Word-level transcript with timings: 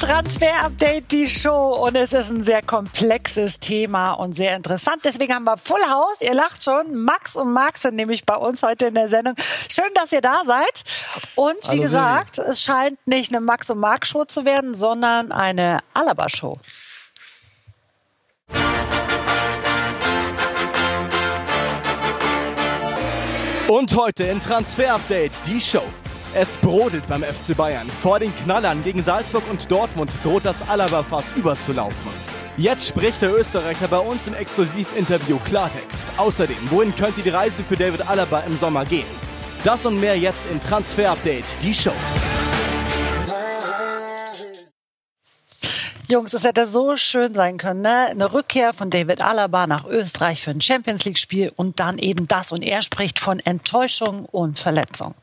Transfer-Update, 0.00 1.12
die 1.12 1.26
Show. 1.26 1.74
Und 1.86 1.94
es 1.94 2.14
ist 2.14 2.30
ein 2.30 2.42
sehr 2.42 2.62
komplexes 2.62 3.60
Thema 3.60 4.14
und 4.14 4.32
sehr 4.32 4.56
interessant. 4.56 5.04
Deswegen 5.04 5.34
haben 5.34 5.44
wir 5.44 5.58
Full 5.58 5.82
House. 5.90 6.22
Ihr 6.22 6.32
lacht 6.32 6.64
schon. 6.64 6.94
Max 7.04 7.36
und 7.36 7.52
Max 7.52 7.82
sind 7.82 7.96
nämlich 7.96 8.24
bei 8.24 8.34
uns 8.34 8.62
heute 8.62 8.86
in 8.86 8.94
der 8.94 9.10
Sendung. 9.10 9.34
Schön, 9.70 9.90
dass 9.94 10.10
ihr 10.12 10.22
da 10.22 10.42
seid. 10.46 10.84
Und 11.34 11.62
wie 11.64 11.68
Hallo 11.68 11.82
gesagt, 11.82 12.36
Silvi. 12.36 12.50
es 12.50 12.62
scheint 12.62 13.06
nicht 13.06 13.30
eine 13.30 13.42
Max 13.42 13.68
und 13.68 13.78
Max 13.78 14.08
Show 14.08 14.24
zu 14.24 14.46
werden, 14.46 14.74
sondern 14.74 15.32
eine 15.32 15.80
Alaba 15.92 16.30
Show. 16.30 16.56
Und 23.68 23.94
heute 23.94 24.24
in 24.24 24.42
Transfer 24.42 24.94
Update 24.94 25.32
die 25.46 25.60
Show. 25.60 25.84
Es 26.32 26.56
brodelt 26.58 27.08
beim 27.08 27.24
FC 27.24 27.56
Bayern. 27.56 27.88
Vor 28.02 28.20
den 28.20 28.32
Knallern 28.44 28.84
gegen 28.84 29.02
Salzburg 29.02 29.42
und 29.50 29.68
Dortmund 29.68 30.10
droht 30.22 30.44
das 30.44 30.56
Alaba-Fass 30.68 31.32
überzulaufen. 31.36 32.12
Jetzt 32.56 32.86
spricht 32.86 33.20
der 33.20 33.34
Österreicher 33.34 33.88
bei 33.88 33.98
uns 33.98 34.28
im 34.28 34.34
Exklusivinterview 34.34 35.38
Klartext. 35.38 36.06
Außerdem, 36.16 36.56
wohin 36.70 36.94
könnte 36.94 37.22
die 37.22 37.30
Reise 37.30 37.64
für 37.64 37.74
David 37.74 38.08
Alaba 38.08 38.40
im 38.40 38.56
Sommer 38.58 38.84
gehen? 38.84 39.06
Das 39.64 39.84
und 39.84 39.98
mehr 39.98 40.16
jetzt 40.16 40.46
in 40.52 40.62
Transfer 40.62 41.10
Update, 41.10 41.46
die 41.62 41.74
Show. 41.74 41.92
Jungs, 46.08 46.32
es 46.32 46.44
hätte 46.44 46.66
so 46.66 46.96
schön 46.96 47.34
sein 47.34 47.56
können, 47.56 47.82
ne? 47.82 48.06
Eine 48.06 48.32
Rückkehr 48.32 48.72
von 48.72 48.90
David 48.90 49.20
Alaba 49.20 49.66
nach 49.66 49.84
Österreich 49.84 50.42
für 50.42 50.52
ein 50.52 50.60
Champions 50.60 51.04
League 51.04 51.18
Spiel 51.18 51.52
und 51.56 51.80
dann 51.80 51.98
eben 51.98 52.28
das 52.28 52.52
und 52.52 52.62
er 52.62 52.82
spricht 52.82 53.18
von 53.18 53.40
Enttäuschung 53.40 54.26
und 54.26 54.60
Verletzung. 54.60 55.14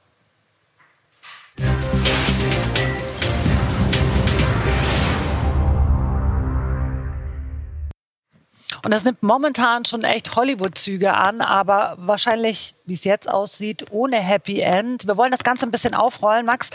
Und 8.88 8.92
das 8.92 9.04
nimmt 9.04 9.22
momentan 9.22 9.84
schon 9.84 10.06
echt 10.06 10.38
Hollywood-Züge 10.38 11.14
an, 11.14 11.42
aber 11.42 11.98
wahrscheinlich, 12.00 12.74
wie 12.86 12.94
es 12.94 13.04
jetzt 13.04 13.30
aussieht, 13.30 13.88
ohne 13.92 14.16
Happy 14.16 14.62
End. 14.62 15.06
Wir 15.06 15.18
wollen 15.18 15.32
das 15.32 15.44
Ganze 15.44 15.66
ein 15.66 15.72
bisschen 15.72 15.94
aufrollen, 15.94 16.46
Max. 16.46 16.70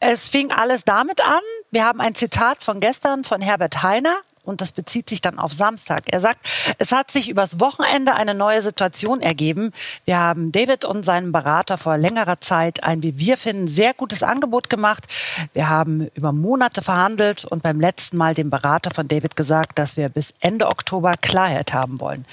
Es 0.00 0.28
fing 0.28 0.50
alles 0.50 0.84
damit 0.84 1.20
an. 1.20 1.42
Wir 1.70 1.84
haben 1.84 2.00
ein 2.00 2.14
Zitat 2.14 2.62
von 2.62 2.80
gestern 2.80 3.22
von 3.22 3.42
Herbert 3.42 3.82
Heiner 3.82 4.16
und 4.48 4.60
das 4.60 4.72
bezieht 4.72 5.08
sich 5.08 5.20
dann 5.20 5.38
auf 5.38 5.52
Samstag. 5.52 6.04
Er 6.06 6.20
sagt, 6.20 6.48
es 6.78 6.92
hat 6.92 7.10
sich 7.10 7.28
übers 7.28 7.60
Wochenende 7.60 8.14
eine 8.14 8.34
neue 8.34 8.62
Situation 8.62 9.20
ergeben. 9.20 9.72
Wir 10.04 10.18
haben 10.18 10.52
David 10.52 10.84
und 10.84 11.04
seinem 11.04 11.32
Berater 11.32 11.78
vor 11.78 11.96
längerer 11.98 12.40
Zeit 12.40 12.82
ein, 12.82 13.02
wie 13.02 13.18
wir 13.18 13.36
finden, 13.36 13.68
sehr 13.68 13.94
gutes 13.94 14.22
Angebot 14.22 14.70
gemacht. 14.70 15.06
Wir 15.52 15.68
haben 15.68 16.08
über 16.14 16.32
Monate 16.32 16.82
verhandelt 16.82 17.44
und 17.44 17.62
beim 17.62 17.80
letzten 17.80 18.16
Mal 18.16 18.34
dem 18.34 18.50
Berater 18.50 18.90
von 18.90 19.06
David 19.06 19.36
gesagt, 19.36 19.78
dass 19.78 19.96
wir 19.96 20.08
bis 20.08 20.34
Ende 20.40 20.66
Oktober 20.66 21.14
Klarheit 21.20 21.72
haben 21.72 22.00
wollen. 22.00 22.24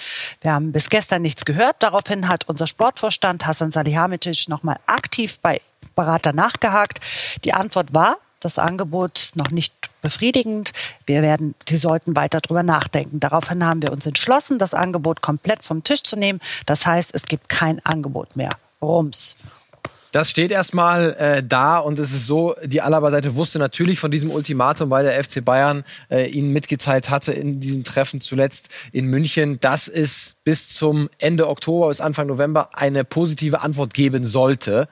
Wir 0.41 0.53
haben 0.53 0.71
bis 0.71 0.89
gestern 0.89 1.21
nichts 1.21 1.45
gehört. 1.45 1.77
Daraufhin 1.79 2.27
hat 2.27 2.47
unser 2.47 2.67
Sportvorstand 2.67 3.45
Hassan 3.45 3.71
Salihamidzic 3.71 4.47
nochmal 4.47 4.77
aktiv 4.85 5.39
bei 5.41 5.61
Berater 5.95 6.33
nachgehakt. 6.33 6.99
Die 7.43 7.53
Antwort 7.53 7.93
war, 7.93 8.17
das 8.39 8.59
Angebot 8.59 9.31
noch 9.35 9.49
nicht 9.49 9.73
befriedigend. 10.05 10.71
Wir 11.07 11.23
werden, 11.23 11.55
Sie 11.67 11.77
sollten 11.77 12.15
weiter 12.15 12.39
darüber 12.39 12.63
nachdenken. 12.63 13.19
Daraufhin 13.19 13.65
haben 13.65 13.81
wir 13.81 13.91
uns 13.91 14.05
entschlossen, 14.05 14.59
das 14.59 14.75
Angebot 14.75 15.21
komplett 15.21 15.63
vom 15.63 15.83
Tisch 15.83 16.03
zu 16.03 16.15
nehmen. 16.15 16.39
Das 16.67 16.85
heißt, 16.85 17.09
es 17.13 17.25
gibt 17.25 17.49
kein 17.49 17.83
Angebot 17.83 18.37
mehr. 18.37 18.51
Rums. 18.81 19.35
Das 20.15 20.29
steht 20.29 20.49
erstmal 20.49 21.13
äh, 21.19 21.43
da 21.43 21.77
und 21.77 21.99
es 21.99 22.13
ist 22.13 22.25
so, 22.25 22.55
die 22.63 22.81
Alaba-Seite 22.81 23.35
wusste 23.35 23.59
natürlich 23.59 23.99
von 23.99 24.11
diesem 24.11 24.31
Ultimatum, 24.31 24.89
weil 24.89 25.03
der 25.03 25.21
FC 25.21 25.43
Bayern 25.43 25.83
äh, 26.09 26.29
ihnen 26.29 26.53
mitgeteilt 26.53 27.09
hatte 27.09 27.33
in 27.33 27.59
diesem 27.59 27.83
Treffen 27.83 28.21
zuletzt 28.21 28.69
in 28.93 29.07
München, 29.07 29.59
dass 29.59 29.89
es 29.89 30.37
bis 30.45 30.69
zum 30.69 31.09
Ende 31.17 31.49
Oktober, 31.49 31.89
bis 31.89 31.99
Anfang 31.99 32.27
November 32.27 32.69
eine 32.71 33.03
positive 33.03 33.59
Antwort 33.59 33.93
geben 33.93 34.23
sollte. 34.23 34.87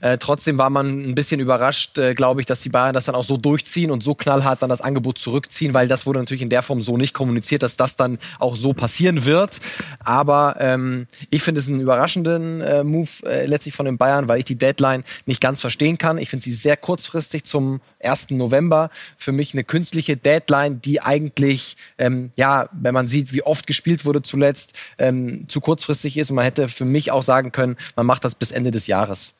Äh, 0.00 0.16
trotzdem 0.16 0.56
war 0.56 0.70
man 0.70 1.06
ein 1.06 1.14
bisschen 1.14 1.38
überrascht, 1.38 1.98
äh, 1.98 2.14
glaube 2.14 2.40
ich, 2.40 2.46
dass 2.46 2.62
die 2.62 2.70
Bayern 2.70 2.94
das 2.94 3.04
dann 3.04 3.14
auch 3.14 3.24
so 3.24 3.36
durchziehen 3.36 3.90
und 3.90 4.02
so 4.02 4.14
knallhart 4.14 4.62
dann 4.62 4.70
das 4.70 4.80
Angebot 4.80 5.18
zurückziehen, 5.18 5.74
weil 5.74 5.86
das 5.86 6.06
wurde 6.06 6.20
natürlich 6.20 6.40
in 6.40 6.48
der 6.48 6.62
Form 6.62 6.80
so 6.80 6.96
nicht 6.96 7.12
kommuniziert, 7.12 7.62
dass 7.62 7.76
das 7.76 7.96
dann 7.96 8.18
auch 8.38 8.56
so 8.56 8.72
passieren 8.72 9.26
wird. 9.26 9.60
Aber 10.02 10.56
ähm, 10.60 11.08
ich 11.28 11.42
finde 11.42 11.60
es 11.60 11.68
einen 11.68 11.80
überraschenden 11.80 12.62
äh, 12.62 12.82
Move 12.82 13.10
äh, 13.26 13.44
letztlich 13.44 13.74
von 13.74 13.84
den 13.84 13.98
Bayern, 13.98 14.28
weil 14.28 14.38
ich 14.38 14.46
die 14.46 14.61
Deadline 14.62 15.04
nicht 15.26 15.40
ganz 15.40 15.60
verstehen 15.60 15.98
kann. 15.98 16.18
Ich 16.18 16.30
finde 16.30 16.44
sie 16.44 16.52
sehr 16.52 16.76
kurzfristig 16.76 17.44
zum 17.44 17.80
1. 18.00 18.30
November. 18.30 18.90
Für 19.18 19.32
mich 19.32 19.52
eine 19.52 19.64
künstliche 19.64 20.16
Deadline, 20.16 20.80
die 20.80 21.00
eigentlich, 21.00 21.76
ähm, 21.98 22.30
ja, 22.36 22.68
wenn 22.72 22.94
man 22.94 23.08
sieht, 23.08 23.32
wie 23.32 23.42
oft 23.42 23.66
gespielt 23.66 24.04
wurde 24.04 24.22
zuletzt, 24.22 24.78
ähm, 24.98 25.44
zu 25.48 25.60
kurzfristig 25.60 26.16
ist. 26.16 26.30
Und 26.30 26.36
man 26.36 26.44
hätte 26.44 26.68
für 26.68 26.84
mich 26.84 27.10
auch 27.10 27.22
sagen 27.22 27.52
können, 27.52 27.76
man 27.96 28.06
macht 28.06 28.24
das 28.24 28.34
bis 28.34 28.52
Ende 28.52 28.70
des 28.70 28.86
Jahres. 28.86 29.34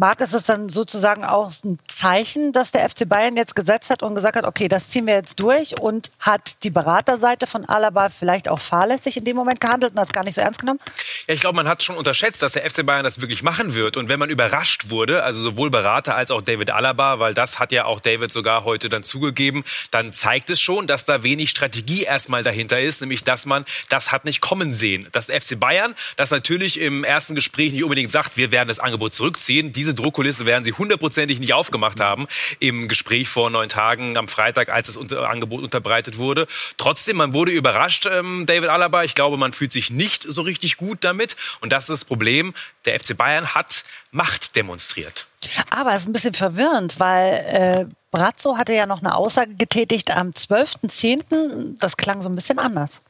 Marc, 0.00 0.22
ist 0.22 0.32
es 0.32 0.46
dann 0.46 0.70
sozusagen 0.70 1.24
auch 1.24 1.52
ein 1.62 1.78
Zeichen, 1.86 2.52
dass 2.52 2.70
der 2.70 2.88
FC 2.88 3.06
Bayern 3.06 3.36
jetzt 3.36 3.54
gesetzt 3.54 3.90
hat 3.90 4.02
und 4.02 4.14
gesagt 4.14 4.34
hat, 4.34 4.46
okay, 4.46 4.66
das 4.66 4.88
ziehen 4.88 5.06
wir 5.06 5.12
jetzt 5.12 5.38
durch 5.40 5.78
und 5.78 6.10
hat 6.18 6.64
die 6.64 6.70
Beraterseite 6.70 7.46
von 7.46 7.66
Alaba 7.66 8.08
vielleicht 8.08 8.48
auch 8.48 8.60
fahrlässig 8.60 9.18
in 9.18 9.24
dem 9.24 9.36
Moment 9.36 9.60
gehandelt 9.60 9.92
und 9.92 9.98
das 9.98 10.12
gar 10.12 10.24
nicht 10.24 10.36
so 10.36 10.40
ernst 10.40 10.58
genommen? 10.58 10.80
Ja, 11.26 11.34
ich 11.34 11.42
glaube, 11.42 11.56
man 11.56 11.68
hat 11.68 11.82
schon 11.82 11.98
unterschätzt, 11.98 12.40
dass 12.40 12.54
der 12.54 12.68
FC 12.68 12.86
Bayern 12.86 13.04
das 13.04 13.20
wirklich 13.20 13.42
machen 13.42 13.74
wird. 13.74 13.98
Und 13.98 14.08
wenn 14.08 14.18
man 14.18 14.30
überrascht 14.30 14.88
wurde, 14.88 15.22
also 15.22 15.42
sowohl 15.42 15.68
Berater 15.68 16.16
als 16.16 16.30
auch 16.30 16.40
David 16.40 16.70
Alaba, 16.70 17.18
weil 17.18 17.34
das 17.34 17.58
hat 17.58 17.70
ja 17.70 17.84
auch 17.84 18.00
David 18.00 18.32
sogar 18.32 18.64
heute 18.64 18.88
dann 18.88 19.02
zugegeben, 19.02 19.64
dann 19.90 20.14
zeigt 20.14 20.48
es 20.48 20.62
schon, 20.62 20.86
dass 20.86 21.04
da 21.04 21.22
wenig 21.22 21.50
Strategie 21.50 22.04
erstmal 22.04 22.42
dahinter 22.42 22.80
ist, 22.80 23.02
nämlich 23.02 23.22
dass 23.22 23.44
man 23.44 23.66
das 23.90 24.12
hat 24.12 24.24
nicht 24.24 24.40
kommen 24.40 24.72
sehen. 24.72 25.08
Das 25.12 25.26
FC 25.26 25.60
Bayern, 25.60 25.94
das 26.16 26.30
natürlich 26.30 26.80
im 26.80 27.04
ersten 27.04 27.34
Gespräch 27.34 27.74
nicht 27.74 27.84
unbedingt 27.84 28.10
sagt, 28.10 28.38
wir 28.38 28.50
werden 28.50 28.68
das 28.68 28.78
Angebot 28.78 29.12
zurückziehen, 29.12 29.74
diese 29.74 29.89
Druckkulisse 29.94 30.46
werden 30.46 30.64
sie 30.64 30.72
hundertprozentig 30.72 31.40
nicht 31.40 31.52
aufgemacht 31.52 32.00
haben 32.00 32.26
im 32.58 32.88
Gespräch 32.88 33.28
vor 33.28 33.50
neun 33.50 33.68
Tagen 33.68 34.16
am 34.16 34.28
Freitag, 34.28 34.68
als 34.68 34.86
das 34.86 35.12
Angebot 35.12 35.62
unterbreitet 35.62 36.18
wurde. 36.18 36.46
Trotzdem, 36.76 37.16
man 37.16 37.32
wurde 37.34 37.52
überrascht, 37.52 38.06
ähm, 38.10 38.44
David 38.46 38.68
Alaba. 38.68 39.04
Ich 39.04 39.14
glaube, 39.14 39.36
man 39.36 39.52
fühlt 39.52 39.72
sich 39.72 39.90
nicht 39.90 40.22
so 40.22 40.42
richtig 40.42 40.76
gut 40.76 40.98
damit. 41.02 41.36
Und 41.60 41.72
das 41.72 41.84
ist 41.84 41.90
das 41.90 42.04
Problem. 42.04 42.54
Der 42.84 42.98
FC 42.98 43.16
Bayern 43.16 43.54
hat 43.54 43.84
Macht 44.12 44.56
demonstriert. 44.56 45.26
Aber 45.70 45.94
es 45.94 46.02
ist 46.02 46.08
ein 46.08 46.12
bisschen 46.12 46.34
verwirrend, 46.34 46.98
weil 46.98 47.32
äh, 47.32 47.94
Brazzo 48.10 48.56
hatte 48.56 48.72
ja 48.74 48.86
noch 48.86 49.00
eine 49.00 49.14
Aussage 49.14 49.54
getätigt 49.54 50.10
am 50.10 50.30
12.10. 50.30 51.78
Das 51.78 51.96
klang 51.96 52.20
so 52.20 52.28
ein 52.28 52.34
bisschen 52.34 52.58
anders. 52.58 53.02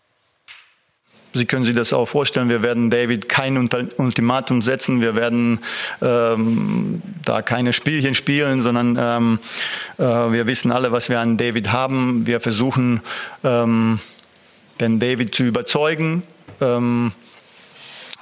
Sie 1.33 1.47
können 1.47 1.65
sich 1.65 1.77
das 1.77 1.93
auch 1.93 2.07
vorstellen, 2.07 2.49
wir 2.49 2.63
werden 2.63 2.91
David 2.91 3.29
kein 3.29 3.57
Ultimatum 3.57 4.63
setzen, 4.63 5.01
wir 5.01 5.15
werden 5.15 5.61
ähm, 6.03 7.03
da 7.25 7.41
keine 7.41 7.73
Spielchen 7.73 8.15
spielen, 8.15 8.63
sondern 8.63 8.99
ähm, 9.01 9.39
äh, 9.99 10.03
wir 10.03 10.49
wissen 10.49 10.73
alle, 10.73 10.91
was 10.91 11.09
wir 11.09 11.21
an 11.21 11.37
David 11.37 11.71
haben. 11.71 12.27
Wir 12.27 12.41
versuchen, 12.41 13.01
ähm, 13.45 14.01
den 14.81 14.99
David 14.99 15.35
zu 15.35 15.45
überzeugen, 15.45 16.25
ähm, 16.61 17.13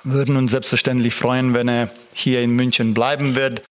würden 0.05 0.37
uns 0.37 0.51
selbstverständlich 0.51 1.15
freuen, 1.15 1.55
wenn 1.55 1.69
er 1.69 1.91
hier 2.13 2.43
in 2.43 2.51
München 2.51 2.93
bleiben 2.93 3.37
wird. 3.37 3.63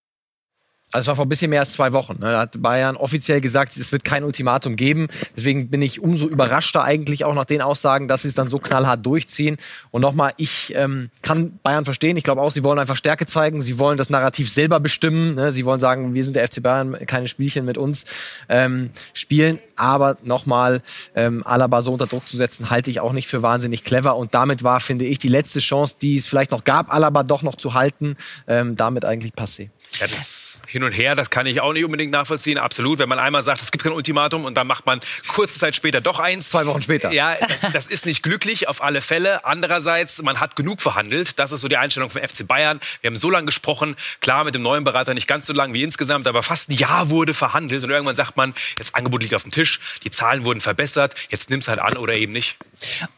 Also 0.98 1.04
es 1.04 1.08
war 1.10 1.16
vor 1.16 1.26
ein 1.26 1.30
bisschen 1.30 1.52
mehr 1.52 1.60
als 1.60 1.74
zwei 1.74 1.94
Wochen. 1.94 2.14
Ne? 2.14 2.32
Da 2.32 2.40
hat 2.40 2.60
Bayern 2.60 2.98
offiziell 2.98 3.40
gesagt, 3.40 3.78
es 3.78 3.92
wird 3.92 4.04
kein 4.04 4.24
Ultimatum 4.24 4.76
geben. 4.76 5.10
Deswegen 5.36 5.70
bin 5.70 5.84
ich 5.84 6.02
umso 6.02 6.28
überraschter 6.28 6.84
eigentlich 6.84 7.24
auch 7.24 7.36
nach 7.36 7.46
den 7.46 7.62
Aussagen, 7.62 8.08
dass 8.08 8.24
sie 8.24 8.30
es 8.30 8.34
dann 8.34 8.48
so 8.48 8.58
knallhart 8.58 9.06
durchziehen. 9.06 9.58
Und 9.92 10.02
nochmal, 10.02 10.32
ich 10.38 10.74
ähm, 10.76 11.12
kann 11.22 11.60
Bayern 11.62 11.86
verstehen. 11.86 12.18
Ich 12.18 12.24
glaube 12.24 12.42
auch, 12.42 12.50
sie 12.50 12.64
wollen 12.64 12.80
einfach 12.80 12.96
Stärke 12.96 13.28
zeigen. 13.28 13.62
Sie 13.62 13.78
wollen 13.78 14.00
das 14.00 14.10
Narrativ 14.10 14.50
selber 14.50 14.80
bestimmen. 14.80 15.36
Ne? 15.36 15.52
Sie 15.52 15.66
wollen 15.66 15.80
sagen, 15.80 16.16
wir 16.16 16.24
sind 16.24 16.36
der 16.36 16.48
FC 16.48 16.64
Bayern, 16.64 16.98
keine 17.06 17.28
Spielchen 17.28 17.64
mit 17.64 17.78
uns 17.78 18.06
ähm, 18.50 18.90
spielen. 19.14 19.60
Aber 19.76 20.18
nochmal, 20.24 20.82
ähm, 21.14 21.46
Alaba 21.46 21.84
so 21.84 21.94
unter 21.94 22.08
Druck 22.08 22.28
zu 22.28 22.38
setzen, 22.38 22.72
halte 22.72 22.90
ich 22.90 23.02
auch 23.02 23.14
nicht 23.14 23.28
für 23.28 23.44
wahnsinnig 23.44 23.84
clever. 23.84 24.16
Und 24.16 24.34
damit 24.34 24.64
war, 24.64 24.80
finde 24.80 25.06
ich, 25.06 25.20
die 25.20 25.28
letzte 25.28 25.60
Chance, 25.60 25.98
die 26.02 26.16
es 26.16 26.26
vielleicht 26.26 26.50
noch 26.50 26.64
gab, 26.64 26.92
Alaba 26.92 27.22
doch 27.22 27.44
noch 27.44 27.54
zu 27.54 27.76
halten, 27.76 28.18
ähm, 28.48 28.76
damit 28.76 29.06
eigentlich 29.06 29.34
passé. 29.34 29.70
Ja, 30.00 30.08
das 30.08 30.48
hin 30.68 30.84
und 30.84 30.92
her, 30.92 31.16
das 31.16 31.30
kann 31.30 31.46
ich 31.46 31.62
auch 31.62 31.74
nicht 31.74 31.86
unbedingt 31.86 32.12
nachvollziehen. 32.12 32.58
Absolut, 32.58 33.00
wenn 33.00 33.10
man 33.10 33.20
einmal 33.20 33.42
sagt, 33.42 33.62
es 33.62 33.72
gibt 33.72 33.84
kein 33.84 33.94
Ultimatum 33.94 34.46
und 34.46 34.56
dann 34.56 34.68
macht 34.68 34.86
man 34.86 35.00
kurze 35.28 35.58
Zeit 35.58 35.76
später 35.76 36.02
doch 36.02 36.20
eins. 36.20 36.50
Zwei 36.50 36.66
Wochen 36.66 36.82
später. 36.82 37.12
Ja, 37.12 37.36
das, 37.36 37.62
das 37.72 37.88
ist 37.88 38.06
nicht 38.06 38.22
glücklich 38.22 38.68
auf 38.68 38.84
alle 38.84 39.02
Fälle. 39.02 39.46
Andererseits, 39.46 40.22
man 40.22 40.40
hat 40.40 40.56
genug 40.56 40.82
verhandelt. 40.82 41.40
Das 41.40 41.52
ist 41.52 41.62
so 41.62 41.68
die 41.68 41.78
Einstellung 41.78 42.10
vom 42.10 42.22
FC 42.22 42.46
Bayern. 42.46 42.82
Wir 43.02 43.10
haben 43.10 43.16
so 43.16 43.30
lange 43.30 43.46
gesprochen. 43.46 43.96
Klar, 44.20 44.44
mit 44.44 44.56
dem 44.56 44.62
neuen 44.62 44.84
Berater 44.84 45.14
nicht 45.14 45.28
ganz 45.28 45.48
so 45.48 45.54
lang 45.54 45.74
wie 45.74 45.84
insgesamt, 45.84 46.28
aber 46.28 46.44
fast 46.44 46.70
ein 46.70 46.74
Jahr 46.74 47.10
wurde 47.10 47.34
verhandelt 47.34 47.84
und 47.84 47.90
irgendwann 47.90 48.16
sagt 48.16 48.36
man, 48.36 48.54
das 48.78 48.94
Angebot 48.94 49.22
liegt 49.22 49.34
auf 49.34 49.44
dem 49.44 49.52
Tisch, 49.52 49.80
die 50.04 50.12
Zahlen 50.12 50.44
wurden 50.44 50.60
verbessert, 50.60 51.16
jetzt 51.30 51.50
nimm 51.50 51.60
es 51.60 51.68
halt 51.68 51.80
an 51.80 51.96
oder 51.96 52.14
eben 52.14 52.34
nicht. 52.34 52.58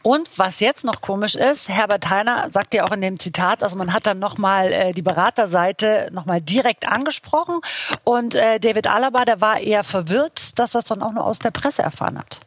Und 0.02 0.28
was 0.36 0.60
jetzt 0.60 0.84
noch 0.84 1.00
komisch 1.00 1.34
ist, 1.34 1.68
Herbert 1.68 2.08
Heiner 2.08 2.48
sagt 2.50 2.74
ja 2.74 2.84
auch 2.84 2.92
in 2.92 3.00
dem 3.00 3.18
Zitat, 3.18 3.62
also 3.62 3.76
man 3.76 3.92
hat 3.92 4.06
dann 4.06 4.18
nochmal 4.18 4.72
äh, 4.72 4.92
die 4.92 5.02
Beraterseite 5.02 6.08
nochmal 6.12 6.40
direkt 6.40 6.59
direkt 6.62 6.88
angesprochen. 6.88 7.60
Und 8.04 8.34
äh, 8.34 8.60
David 8.60 8.86
Alaba, 8.86 9.24
der 9.24 9.40
war 9.40 9.58
eher 9.60 9.84
verwirrt, 9.84 10.58
dass 10.58 10.72
das 10.72 10.84
dann 10.84 11.02
auch 11.02 11.12
nur 11.12 11.24
aus 11.24 11.38
der 11.38 11.50
Presse 11.50 11.82
erfahren 11.82 12.18
hat. 12.18 12.40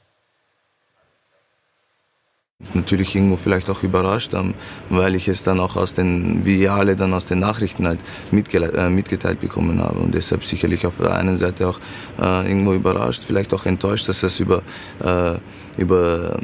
Natürlich 2.74 3.14
irgendwo 3.16 3.36
vielleicht 3.36 3.70
auch 3.70 3.84
überrascht, 3.84 4.34
ähm, 4.34 4.54
weil 4.90 5.16
ich 5.16 5.28
es 5.28 5.44
dann 5.44 5.60
auch 5.60 5.76
aus 5.76 5.94
den, 5.94 6.46
wie 6.46 6.62
ihr 6.62 6.74
alle 6.74 6.96
dann 6.96 7.14
aus 7.14 7.26
den 7.26 7.40
Nachrichten 7.40 7.86
halt 7.86 8.00
äh, 8.32 8.90
mitgeteilt 8.90 9.42
bekommen 9.42 9.82
habe. 9.82 10.00
Und 10.00 10.16
deshalb 10.16 10.46
sicherlich 10.46 10.86
auf 10.86 10.98
der 10.98 11.14
einen 11.14 11.38
Seite 11.38 11.68
auch 11.68 11.80
äh, 12.20 12.48
irgendwo 12.48 12.74
überrascht, 12.74 13.24
vielleicht 13.26 13.54
auch 13.54 13.66
enttäuscht, 13.66 14.08
dass 14.08 14.22
das 14.22 14.40
über, 14.40 14.64
äh, 15.04 15.34
über, 15.78 16.40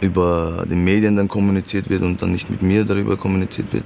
über 0.00 0.64
den 0.70 0.84
Medien 0.84 1.16
dann 1.16 1.28
kommuniziert 1.28 1.90
wird 1.90 2.02
und 2.02 2.22
dann 2.22 2.32
nicht 2.32 2.48
mit 2.48 2.62
mir 2.62 2.84
darüber 2.84 3.16
kommuniziert 3.16 3.72
wird. 3.72 3.84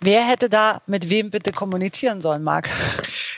Wer 0.00 0.22
hätte 0.22 0.48
da 0.48 0.80
mit 0.86 1.10
wem 1.10 1.30
bitte 1.30 1.50
kommunizieren 1.50 2.20
sollen, 2.20 2.44
Marc? 2.44 2.68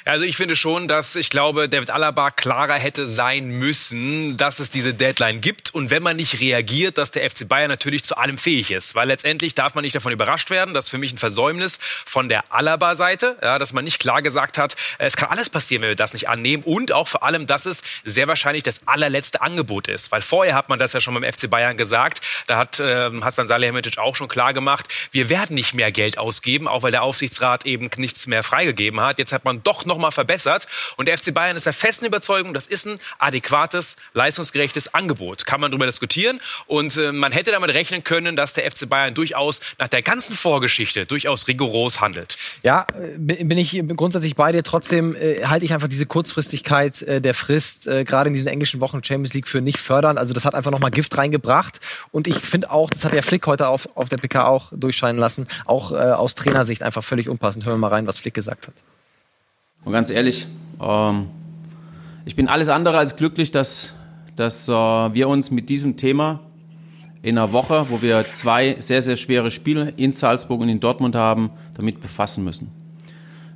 Also 0.05 0.25
ich 0.25 0.37
finde 0.37 0.57
schon, 0.57 0.89
dass 0.89 1.15
ich 1.15 1.31
glaube, 1.31 1.69
David 1.69 1.91
Alaba 1.91 2.31
klarer 2.31 2.75
hätte 2.75 3.07
sein 3.07 3.51
müssen, 3.51 4.37
dass 4.37 4.59
es 4.59 4.71
diese 4.71 4.95
Deadline 4.95 5.41
gibt. 5.41 5.75
Und 5.75 5.91
wenn 5.91 6.03
man 6.03 6.17
nicht 6.17 6.41
reagiert, 6.41 6.99
dass 6.99 7.11
der 7.11 7.29
FC 7.29 7.47
Bayern 7.47 7.69
natürlich 7.69 8.05
zu 8.05 8.17
allem 8.17 8.39
fähig 8.39 8.71
ist, 8.71 8.95
weil 8.95 9.09
letztendlich 9.09 9.55
darf 9.55 9.75
man 9.75 9.83
nicht 9.83 9.95
davon 9.95 10.13
überrascht 10.13 10.51
werden, 10.51 10.75
das 10.75 10.87
ist 10.87 10.91
für 10.91 10.99
mich 10.99 11.13
ein 11.13 11.19
Versäumnis 11.19 11.79
von 12.05 12.29
der 12.29 12.45
Alaba-Seite, 12.53 13.37
ja, 13.43 13.59
dass 13.59 13.73
man 13.73 13.85
nicht 13.85 13.99
klar 13.99 14.23
gesagt 14.23 14.59
hat, 14.59 14.75
es 14.99 15.17
kann 15.17 15.29
alles 15.29 15.49
passieren, 15.51 15.83
wenn 15.83 15.91
wir 15.91 15.97
das 15.97 16.13
nicht 16.13 16.29
annehmen. 16.29 16.63
Und 16.63 16.93
auch 16.93 17.09
vor 17.09 17.23
allem, 17.23 17.47
dass 17.47 17.67
es 17.67 17.83
sehr 18.05 18.27
wahrscheinlich 18.27 18.63
das 18.63 18.87
allerletzte 18.89 19.43
Angebot 19.43 19.87
ist, 19.89 20.13
weil 20.13 20.23
vorher 20.23 20.55
hat 20.55 20.69
man 20.69 20.79
das 20.79 20.93
ja 20.93 21.01
schon 21.01 21.15
beim 21.15 21.31
FC 21.31 21.49
Bayern 21.49 21.77
gesagt, 21.77 22.21
da 22.47 22.57
hat 22.57 22.81
äh, 22.81 23.11
Hassan 23.21 23.47
Salihamidzic 23.47 23.99
auch 23.99 24.17
schon 24.17 24.29
klar 24.29 24.55
gemacht, 24.55 24.89
wir 25.13 25.29
werden 25.29 25.55
nicht 25.55 25.75
mehr 25.75 25.93
Geld 25.93 26.19
ausgeben, 26.19 26.50
auch 26.59 26.83
weil 26.83 26.91
der 26.91 27.03
Aufsichtsrat 27.03 27.67
eben 27.67 27.91
nichts 27.97 28.27
mehr 28.27 28.43
freigegeben 28.43 29.01
hat. 29.01 29.19
Jetzt 29.19 29.33
hat 29.33 29.45
man 29.45 29.63
doch 29.63 29.85
nochmal 29.85 30.11
verbessert. 30.11 30.67
Und 30.97 31.09
der 31.09 31.17
FC 31.17 31.33
Bayern 31.33 31.57
ist 31.57 31.67
der 31.67 31.73
festen 31.73 32.07
Überzeugung, 32.07 32.55
das 32.55 32.67
ist 32.67 32.87
ein 32.87 32.99
adäquates, 33.19 33.97
leistungsgerechtes 34.15 34.95
Angebot. 34.95 35.47
Kann 35.47 35.61
man 35.61 35.71
darüber 35.71 35.87
diskutieren. 35.87 36.41
Und 36.67 36.97
äh, 36.97 37.13
man 37.13 37.33
hätte 37.33 37.51
damit 37.51 37.71
rechnen 37.71 38.05
können, 38.05 38.37
dass 38.37 38.55
der 38.55 38.71
FC 38.71 38.89
Bayern 38.89 39.15
durchaus 39.15 39.61
nach 39.79 39.89
der 39.89 40.03
ganzen 40.03 40.35
Vorgeschichte 40.35 41.05
durchaus 41.07 41.49
rigoros 41.49 42.01
handelt. 42.01 42.37
Ja, 42.63 42.87
äh, 42.99 43.19
bin 43.19 43.59
ich 43.59 43.83
grundsätzlich 43.97 44.37
bei 44.37 44.53
dir. 44.53 44.63
Trotzdem 44.63 45.15
äh, 45.15 45.45
halte 45.45 45.65
ich 45.65 45.73
einfach 45.73 45.89
diese 45.89 46.07
Kurzfristigkeit 46.07 47.03
äh, 47.03 47.21
der 47.21 47.35
Frist, 47.35 47.87
äh, 47.87 48.05
gerade 48.05 48.29
in 48.29 48.35
diesen 48.35 48.49
englischen 48.49 48.81
Wochen 48.81 49.03
Champions 49.03 49.35
League, 49.35 49.49
für 49.49 49.61
nicht 49.61 49.79
fördernd. 49.79 50.19
Also 50.19 50.35
das 50.35 50.45
hat 50.45 50.55
einfach 50.55 50.71
nochmal 50.71 50.91
Gift 50.91 51.17
reingebracht. 51.17 51.81
Und 52.13 52.27
ich 52.27 52.37
finde 52.37 52.71
auch, 52.71 52.91
das 52.91 53.05
hat 53.05 53.13
der 53.13 53.23
Flick 53.23 53.47
heute 53.47 53.69
auf, 53.69 53.89
auf 53.95 54.09
der 54.09 54.17
PK 54.17 54.47
auch 54.47 54.73
durchscheinen 54.73 55.19
lassen, 55.19 55.47
auch 55.67 55.93
äh, 55.93 55.97
aus 55.97 56.35
Trainersicht 56.43 56.83
einfach 56.83 57.05
völlig 57.05 57.29
unpassend. 57.29 57.65
Hören 57.65 57.75
wir 57.75 57.89
mal 57.89 57.89
rein, 57.89 58.07
was 58.07 58.19
Flick 58.19 58.35
gesagt 58.35 58.69
hat. 58.69 58.75
Und 59.85 59.93
ganz 59.93 60.11
ehrlich, 60.11 60.47
ähm, 60.81 61.29
ich 62.25 62.37
bin 62.37 62.49
alles 62.49 62.69
andere 62.69 62.99
als 62.99 63.17
glücklich, 63.17 63.51
dass, 63.51 63.95
dass 64.37 64.69
äh, 64.69 64.73
wir 64.73 65.29
uns 65.29 65.51
mit 65.51 65.69
diesem 65.69 65.97
Thema 65.97 66.41
in 67.23 67.37
einer 67.37 67.53
Woche, 67.53 67.87
wo 67.89 68.03
wir 68.03 68.31
zwei 68.31 68.77
sehr, 68.79 69.03
sehr 69.03 69.17
schwere 69.17 69.51
Spiele 69.51 69.93
in 69.97 70.13
Salzburg 70.13 70.61
und 70.61 70.69
in 70.69 70.81
Dortmund 70.81 71.15
haben, 71.15 71.51
damit 71.75 72.01
befassen 72.01 72.45
müssen. 72.45 72.71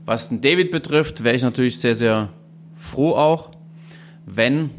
Was 0.05 0.29
den 0.29 0.41
David 0.41 0.71
betrifft, 0.71 1.25
wäre 1.25 1.35
ich 1.35 1.43
natürlich 1.43 1.79
sehr, 1.79 1.95
sehr 1.95 2.29
froh 2.77 3.13
auch, 3.13 3.53
wenn, 4.27 4.71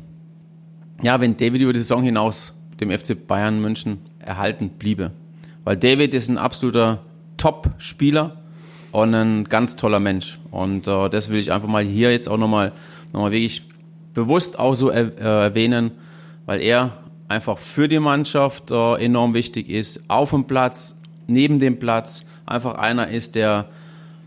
ja, 1.01 1.19
wenn 1.19 1.35
David 1.35 1.61
über 1.61 1.73
die 1.73 1.79
Saison 1.79 2.03
hinaus 2.03 2.53
dem 2.79 2.91
FC 2.91 3.27
Bayern 3.27 3.61
München 3.61 3.99
erhalten 4.19 4.69
bliebe. 4.69 5.11
Weil 5.63 5.77
David 5.77 6.13
ist 6.13 6.29
ein 6.29 6.37
absoluter 6.37 7.01
Top-Spieler 7.37 8.37
und 8.91 9.13
ein 9.13 9.43
ganz 9.45 9.75
toller 9.75 9.99
Mensch. 9.99 10.39
Und 10.51 10.87
äh, 10.87 11.09
das 11.09 11.29
will 11.29 11.39
ich 11.39 11.51
einfach 11.51 11.67
mal 11.67 11.83
hier 11.83 12.11
jetzt 12.11 12.29
auch 12.29 12.37
nochmal 12.37 12.71
noch 13.11 13.21
mal 13.21 13.31
wirklich 13.31 13.63
bewusst 14.13 14.57
auch 14.57 14.75
so 14.75 14.89
er, 14.89 15.17
äh, 15.19 15.43
erwähnen, 15.45 15.91
weil 16.45 16.61
er 16.61 16.97
einfach 17.27 17.57
für 17.57 17.87
die 17.87 17.99
Mannschaft 17.99 18.71
äh, 18.71 18.95
enorm 19.03 19.33
wichtig 19.33 19.69
ist, 19.69 20.09
auf 20.09 20.29
dem 20.29 20.45
Platz, 20.45 20.99
neben 21.27 21.59
dem 21.59 21.79
Platz, 21.79 22.25
einfach 22.45 22.75
einer 22.75 23.09
ist, 23.09 23.35
der 23.35 23.67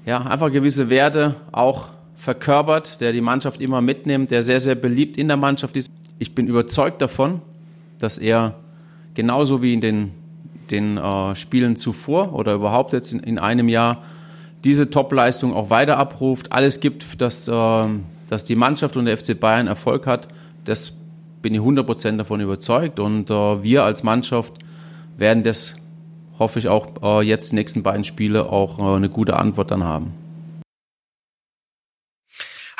ja 0.04 0.20
einfach 0.22 0.50
gewisse 0.50 0.88
Werte 0.90 1.36
auch 1.52 1.88
verkörpert, 2.16 3.00
der 3.00 3.12
die 3.12 3.20
Mannschaft 3.20 3.60
immer 3.60 3.80
mitnimmt, 3.80 4.30
der 4.30 4.42
sehr, 4.42 4.60
sehr 4.60 4.74
beliebt 4.74 5.16
in 5.16 5.28
der 5.28 5.36
Mannschaft 5.36 5.76
ist. 5.76 5.90
Ich 6.18 6.34
bin 6.34 6.48
überzeugt 6.48 7.00
davon, 7.00 7.40
dass 7.98 8.18
er 8.18 8.56
genauso 9.14 9.62
wie 9.62 9.74
in 9.74 9.80
den, 9.80 10.10
den 10.70 10.96
äh, 10.96 11.34
Spielen 11.34 11.76
zuvor 11.76 12.34
oder 12.34 12.54
überhaupt 12.54 12.92
jetzt 12.92 13.12
in, 13.12 13.20
in 13.20 13.38
einem 13.38 13.68
Jahr 13.68 14.02
diese 14.64 14.90
Topleistung 14.90 15.54
auch 15.54 15.70
weiter 15.70 15.96
abruft, 15.98 16.52
alles 16.52 16.80
gibt, 16.80 17.20
dass, 17.20 17.48
äh, 17.48 17.86
dass 18.28 18.44
die 18.44 18.56
Mannschaft 18.56 18.96
und 18.96 19.06
der 19.06 19.16
FC 19.16 19.38
Bayern 19.38 19.66
Erfolg 19.66 20.06
hat, 20.06 20.28
das 20.64 20.92
bin 21.42 21.54
ich 21.54 21.60
100% 21.60 22.16
davon 22.16 22.40
überzeugt. 22.40 23.00
Und 23.00 23.30
äh, 23.30 23.62
wir 23.62 23.84
als 23.84 24.02
Mannschaft 24.02 24.54
werden 25.16 25.42
das, 25.42 25.76
hoffe 26.38 26.58
ich 26.58 26.68
auch 26.68 26.88
äh, 27.02 27.22
jetzt 27.22 27.52
die 27.52 27.54
nächsten 27.54 27.82
beiden 27.82 28.04
Spiele 28.04 28.50
auch 28.50 28.78
äh, 28.78 28.96
eine 28.96 29.08
gute 29.08 29.36
Antwort 29.36 29.70
dann 29.70 29.84
haben. 29.84 30.12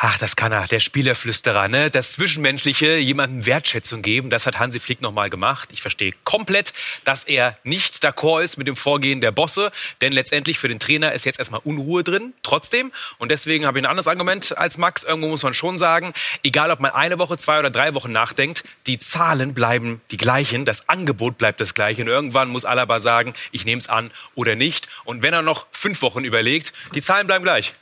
Ach, 0.01 0.17
das 0.17 0.37
kann 0.37 0.53
er, 0.53 0.65
der 0.69 0.79
Spielerflüsterer, 0.79 1.67
ne? 1.67 1.91
Das 1.91 2.13
Zwischenmenschliche, 2.13 2.99
jemandem 2.99 3.47
Wertschätzung 3.47 4.01
geben, 4.01 4.31
das 4.31 4.47
hat 4.47 4.61
Hansi 4.61 4.79
Flick 4.79 5.03
nochmal 5.03 5.29
gemacht. 5.29 5.71
Ich 5.73 5.83
verstehe 5.83 6.13
komplett, 6.23 6.73
dass 7.03 7.25
er 7.25 7.59
nicht 7.65 8.05
d'accord 8.05 8.43
ist 8.45 8.59
mit 8.59 8.69
dem 8.69 8.77
Vorgehen 8.77 9.21
der 9.21 9.33
Bosse, 9.33 9.73
denn 10.01 10.13
letztendlich 10.13 10.61
für 10.61 10.69
den 10.69 10.79
Trainer 10.79 11.15
ist 11.15 11.25
jetzt 11.25 11.41
erstmal 11.41 11.63
Unruhe 11.65 12.05
drin, 12.05 12.33
trotzdem. 12.45 12.93
Und 13.19 13.33
deswegen 13.33 13.67
habe 13.67 13.81
ich 13.81 13.85
ein 13.85 13.91
anderes 13.91 14.07
Argument 14.07 14.57
als 14.57 14.79
Max. 14.79 15.03
Irgendwo 15.03 15.31
muss 15.31 15.43
man 15.43 15.53
schon 15.53 15.79
sagen, 15.79 16.13
egal 16.45 16.71
ob 16.71 16.79
man 16.79 16.93
eine 16.93 17.19
Woche, 17.19 17.37
zwei 17.37 17.59
oder 17.59 17.71
drei 17.71 17.93
Wochen 17.95 18.13
nachdenkt, 18.13 18.63
die 18.87 19.01
Zahlen 19.01 19.53
bleiben 19.53 20.01
die 20.13 20.17
gleichen, 20.17 20.65
das 20.65 20.89
Angebot 20.89 21.39
bleibt 21.39 21.61
das 21.61 21.75
gleiche. 21.75 22.03
Und 22.03 22.09
irgendwann 22.09 22.51
muss 22.51 22.65
Alaba 22.65 23.01
sagen, 23.01 23.35
ich 23.51 23.65
nehme 23.65 23.81
es 23.81 23.89
an 23.89 24.13
oder 24.37 24.55
nicht. 24.55 24.87
Und 25.03 25.25
wenn 25.25 25.35
er 25.35 25.43
noch 25.43 25.67
fünf 25.73 26.03
Wochen 26.03 26.23
überlegt, 26.23 26.73
die 26.95 27.03
Zahlen 27.03 27.27
bleiben 27.27 27.43
gleich. 27.43 27.75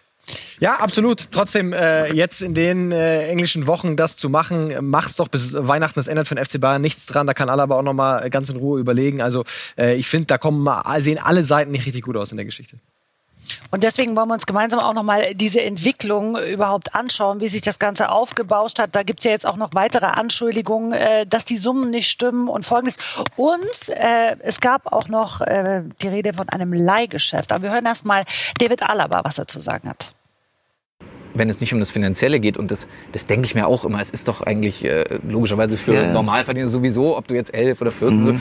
Ja, 0.58 0.76
absolut. 0.76 1.28
Trotzdem, 1.30 1.72
äh, 1.72 2.12
jetzt 2.12 2.42
in 2.42 2.54
den 2.54 2.92
äh, 2.92 3.28
englischen 3.28 3.66
Wochen 3.66 3.96
das 3.96 4.16
zu 4.16 4.28
machen, 4.28 4.74
mach's 4.80 5.16
doch 5.16 5.28
bis 5.28 5.54
Weihnachten. 5.56 5.98
Das 5.98 6.08
ändert 6.08 6.28
für 6.28 6.34
den 6.34 6.44
FC 6.44 6.60
Bayern 6.60 6.82
nichts 6.82 7.06
dran. 7.06 7.26
Da 7.26 7.34
kann 7.34 7.48
Alaba 7.48 7.76
auch 7.76 7.82
noch 7.82 7.92
mal 7.92 8.28
ganz 8.30 8.48
in 8.48 8.56
Ruhe 8.56 8.80
überlegen. 8.80 9.22
Also 9.22 9.44
äh, 9.78 9.94
ich 9.94 10.08
finde, 10.08 10.26
da 10.26 10.38
kommen 10.38 10.68
sehen 10.98 11.18
alle 11.18 11.44
Seiten 11.44 11.70
nicht 11.70 11.86
richtig 11.86 12.02
gut 12.02 12.16
aus 12.16 12.30
in 12.30 12.36
der 12.36 12.46
Geschichte. 12.46 12.78
Und 13.70 13.82
deswegen 13.82 14.16
wollen 14.16 14.28
wir 14.28 14.34
uns 14.34 14.46
gemeinsam 14.46 14.80
auch 14.80 14.94
nochmal 14.94 15.34
diese 15.34 15.62
Entwicklung 15.62 16.36
überhaupt 16.38 16.94
anschauen, 16.94 17.40
wie 17.40 17.48
sich 17.48 17.62
das 17.62 17.78
Ganze 17.78 18.08
aufgebauscht 18.10 18.78
hat. 18.78 18.94
Da 18.94 19.02
gibt 19.02 19.20
es 19.20 19.24
ja 19.24 19.30
jetzt 19.30 19.46
auch 19.46 19.56
noch 19.56 19.70
weitere 19.74 20.06
Anschuldigungen, 20.06 20.92
äh, 20.92 21.26
dass 21.26 21.44
die 21.44 21.56
Summen 21.56 21.90
nicht 21.90 22.10
stimmen 22.10 22.48
und 22.48 22.64
folgendes. 22.64 22.96
Und 23.36 23.88
äh, 23.88 24.36
es 24.40 24.60
gab 24.60 24.92
auch 24.92 25.08
noch 25.08 25.40
äh, 25.40 25.82
die 26.02 26.08
Rede 26.08 26.32
von 26.32 26.48
einem 26.48 26.72
Leihgeschäft. 26.72 27.52
Aber 27.52 27.64
wir 27.64 27.70
hören 27.70 27.86
erst 27.86 28.04
mal 28.04 28.24
David 28.58 28.82
Alaba, 28.82 29.24
was 29.24 29.38
er 29.38 29.46
zu 29.46 29.60
sagen 29.60 29.88
hat 29.88 30.15
wenn 31.38 31.48
es 31.48 31.60
nicht 31.60 31.72
um 31.72 31.78
das 31.78 31.90
Finanzielle 31.90 32.40
geht, 32.40 32.56
und 32.56 32.70
das, 32.70 32.86
das 33.12 33.26
denke 33.26 33.46
ich 33.46 33.54
mir 33.54 33.66
auch 33.66 33.84
immer, 33.84 34.00
es 34.00 34.10
ist 34.10 34.28
doch 34.28 34.42
eigentlich 34.42 34.84
äh, 34.84 35.04
logischerweise 35.28 35.76
für 35.76 35.94
ja. 35.94 36.12
Normalverdiener 36.12 36.68
sowieso, 36.68 37.16
ob 37.16 37.28
du 37.28 37.34
jetzt 37.34 37.54
elf 37.54 37.80
oder 37.80 37.92
14, 37.92 38.20
mhm. 38.20 38.26
so, 38.26 38.40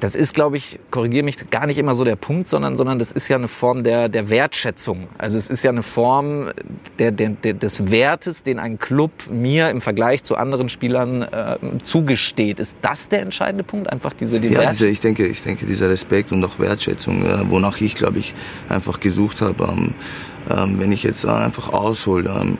das 0.00 0.14
ist, 0.14 0.34
glaube 0.34 0.56
ich, 0.56 0.78
korrigiere 0.90 1.24
mich, 1.24 1.50
gar 1.50 1.66
nicht 1.66 1.78
immer 1.78 1.94
so 1.94 2.04
der 2.04 2.16
Punkt, 2.16 2.48
sondern, 2.48 2.76
sondern 2.76 2.98
das 2.98 3.12
ist 3.12 3.28
ja 3.28 3.36
eine 3.36 3.48
Form 3.48 3.82
der, 3.82 4.08
der 4.08 4.30
Wertschätzung. 4.30 5.08
Also 5.18 5.38
es 5.38 5.50
ist 5.50 5.62
ja 5.62 5.70
eine 5.70 5.82
Form 5.82 6.50
der, 6.98 7.10
der, 7.10 7.30
der, 7.30 7.54
des 7.54 7.90
Wertes, 7.90 8.42
den 8.42 8.58
ein 8.58 8.78
Club 8.78 9.10
mir 9.30 9.70
im 9.70 9.80
Vergleich 9.80 10.22
zu 10.24 10.36
anderen 10.36 10.68
Spielern 10.68 11.22
äh, 11.22 11.56
zugesteht. 11.82 12.60
Ist 12.60 12.76
das 12.82 13.08
der 13.08 13.22
entscheidende 13.22 13.64
Punkt? 13.64 13.90
Einfach 13.90 14.12
diese, 14.12 14.40
die 14.40 14.48
Ja, 14.48 14.70
diese, 14.70 14.88
ich, 14.88 15.00
denke, 15.00 15.26
ich 15.26 15.42
denke, 15.42 15.66
dieser 15.66 15.90
Respekt 15.90 16.32
und 16.32 16.44
auch 16.44 16.58
Wertschätzung, 16.58 17.24
äh, 17.24 17.50
wonach 17.50 17.80
ich, 17.80 17.94
glaube 17.94 18.18
ich, 18.18 18.34
einfach 18.68 19.00
gesucht 19.00 19.40
habe. 19.40 19.64
Ähm, 19.64 19.94
ähm, 20.50 20.76
wenn 20.78 20.92
ich 20.92 21.02
jetzt 21.02 21.26
einfach 21.26 21.72
aushole, 21.72 22.30
ähm, 22.40 22.58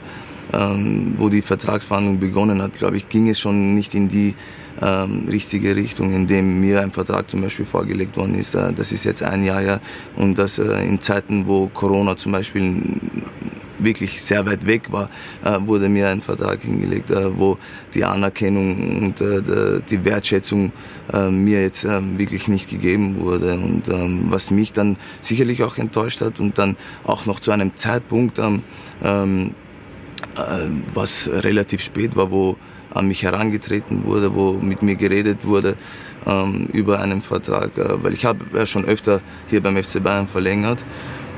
ähm, 0.52 1.14
wo 1.16 1.28
die 1.28 1.42
Vertragsverhandlung 1.42 2.18
begonnen 2.18 2.62
hat, 2.62 2.74
glaube 2.74 2.96
ich, 2.96 3.08
ging 3.08 3.28
es 3.28 3.38
schon 3.38 3.74
nicht 3.74 3.94
in 3.94 4.08
die 4.08 4.34
ähm, 4.80 5.26
richtige 5.30 5.76
Richtung, 5.76 6.12
in 6.12 6.26
dem 6.26 6.60
mir 6.60 6.80
ein 6.82 6.92
Vertrag 6.92 7.28
zum 7.28 7.42
Beispiel 7.42 7.64
vorgelegt 7.64 8.16
worden 8.16 8.34
ist. 8.34 8.54
Äh, 8.54 8.72
das 8.72 8.92
ist 8.92 9.04
jetzt 9.04 9.22
ein 9.22 9.42
Jahr 9.42 9.60
her 9.60 9.80
und 10.16 10.38
das 10.38 10.58
äh, 10.58 10.84
in 10.86 11.00
Zeiten, 11.00 11.46
wo 11.46 11.66
Corona 11.68 12.16
zum 12.16 12.32
Beispiel 12.32 13.00
wirklich 13.78 14.22
sehr 14.22 14.44
weit 14.46 14.66
weg 14.66 14.90
war, 14.92 15.08
äh, 15.44 15.58
wurde 15.60 15.88
mir 15.88 16.08
ein 16.08 16.20
Vertrag 16.20 16.62
hingelegt, 16.62 17.10
äh, 17.10 17.38
wo 17.38 17.58
die 17.94 18.04
Anerkennung 18.04 19.02
und 19.02 19.20
äh, 19.20 19.80
die 19.88 20.04
Wertschätzung 20.04 20.72
äh, 21.12 21.30
mir 21.30 21.62
jetzt 21.62 21.84
äh, 21.84 22.00
wirklich 22.18 22.48
nicht 22.48 22.70
gegeben 22.70 23.20
wurde 23.20 23.54
und 23.54 23.88
ähm, 23.88 24.26
was 24.30 24.50
mich 24.50 24.72
dann 24.72 24.96
sicherlich 25.20 25.62
auch 25.62 25.78
enttäuscht 25.78 26.20
hat 26.20 26.40
und 26.40 26.58
dann 26.58 26.76
auch 27.04 27.26
noch 27.26 27.40
zu 27.40 27.50
einem 27.50 27.76
Zeitpunkt 27.76 28.38
ähm, 28.38 28.62
ähm 29.02 29.54
was 30.94 31.28
relativ 31.32 31.82
spät 31.82 32.16
war, 32.16 32.30
wo 32.30 32.56
an 32.94 33.08
mich 33.08 33.22
herangetreten 33.22 34.04
wurde, 34.04 34.34
wo 34.34 34.52
mit 34.54 34.82
mir 34.82 34.96
geredet 34.96 35.46
wurde 35.46 35.76
ähm, 36.26 36.68
über 36.72 37.00
einen 37.00 37.22
Vertrag, 37.22 37.76
äh, 37.76 38.02
weil 38.02 38.12
ich 38.12 38.24
habe 38.24 38.44
ja 38.54 38.66
schon 38.66 38.84
öfter 38.84 39.20
hier 39.48 39.62
beim 39.62 39.76
FC 39.82 40.02
Bayern 40.02 40.26
verlängert 40.26 40.78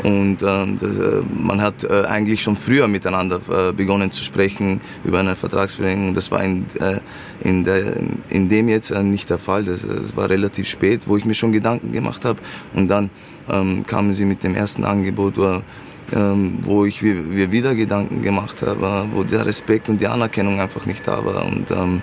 und 0.03 0.39
ähm, 0.43 0.79
das, 0.81 0.97
äh, 0.97 1.23
man 1.29 1.61
hat 1.61 1.85
äh, 1.85 2.05
eigentlich 2.07 2.43
schon 2.43 2.57
früher 2.57 2.89
miteinander 2.89 3.41
äh, 3.51 3.73
begonnen 3.73 4.11
zu 4.13 4.25
sprechen 4.25 4.81
über 5.05 5.21
eine 5.21 5.37
Vertragsverlängerung. 5.37 6.15
Das 6.15 6.31
war 6.31 6.43
in, 6.43 6.65
äh, 6.81 7.01
in, 7.41 7.65
der, 7.65 7.97
in 8.31 8.49
dem 8.49 8.69
jetzt 8.69 8.91
äh, 8.91 9.03
nicht 9.03 9.29
der 9.29 9.39
Fall. 9.39 9.65
Das, 9.65 9.83
das 9.83 10.17
war 10.17 10.31
relativ 10.31 10.69
spät, 10.69 11.03
wo 11.07 11.17
ich 11.17 11.25
mir 11.25 11.35
schon 11.35 11.53
Gedanken 11.53 11.93
gemacht 11.93 12.25
habe 12.25 12.41
und 12.75 12.89
dann 12.89 13.11
ähm, 13.51 13.85
kamen 13.87 14.15
sie 14.15 14.25
mit 14.25 14.43
dem 14.43 14.55
ersten 14.55 14.85
Angebot. 14.85 15.37
Wo, 15.37 15.63
ähm, 16.13 16.59
wo 16.63 16.85
ich 16.85 17.03
mir 17.03 17.53
wieder 17.53 17.75
Gedanken 17.75 18.23
gemacht 18.23 18.63
habe, 18.63 19.07
wo 19.13 19.23
der 19.23 19.47
Respekt 19.47 19.89
und 19.89 20.01
die 20.01 20.07
Anerkennung 20.07 20.61
einfach 20.61 20.87
nicht 20.87 21.07
da 21.07 21.25
war. 21.25 21.45
Und, 21.47 21.71
ähm, 21.71 22.03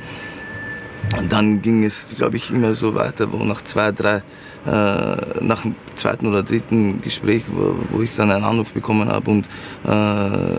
dann 1.30 1.62
ging 1.62 1.84
es, 1.84 2.08
glaube 2.16 2.38
ich, 2.38 2.52
immer 2.52 2.74
so 2.74 2.96
weiter, 2.96 3.32
wo 3.32 3.38
nach 3.44 3.62
zwei, 3.64 3.92
drei, 3.92 4.24
äh, 4.66 5.42
nach 5.42 5.62
dem 5.62 5.76
zweiten 5.96 6.28
oder 6.28 6.44
dritten 6.44 7.02
Gespräch, 7.02 7.44
wo, 7.48 7.76
wo 7.92 8.02
ich 8.02 8.16
dann 8.16 8.32
einen 8.32 8.44
Anruf 8.44 8.74
bekommen 8.74 9.08
habe 9.10 9.32
und 9.32 9.48
äh, 9.86 10.56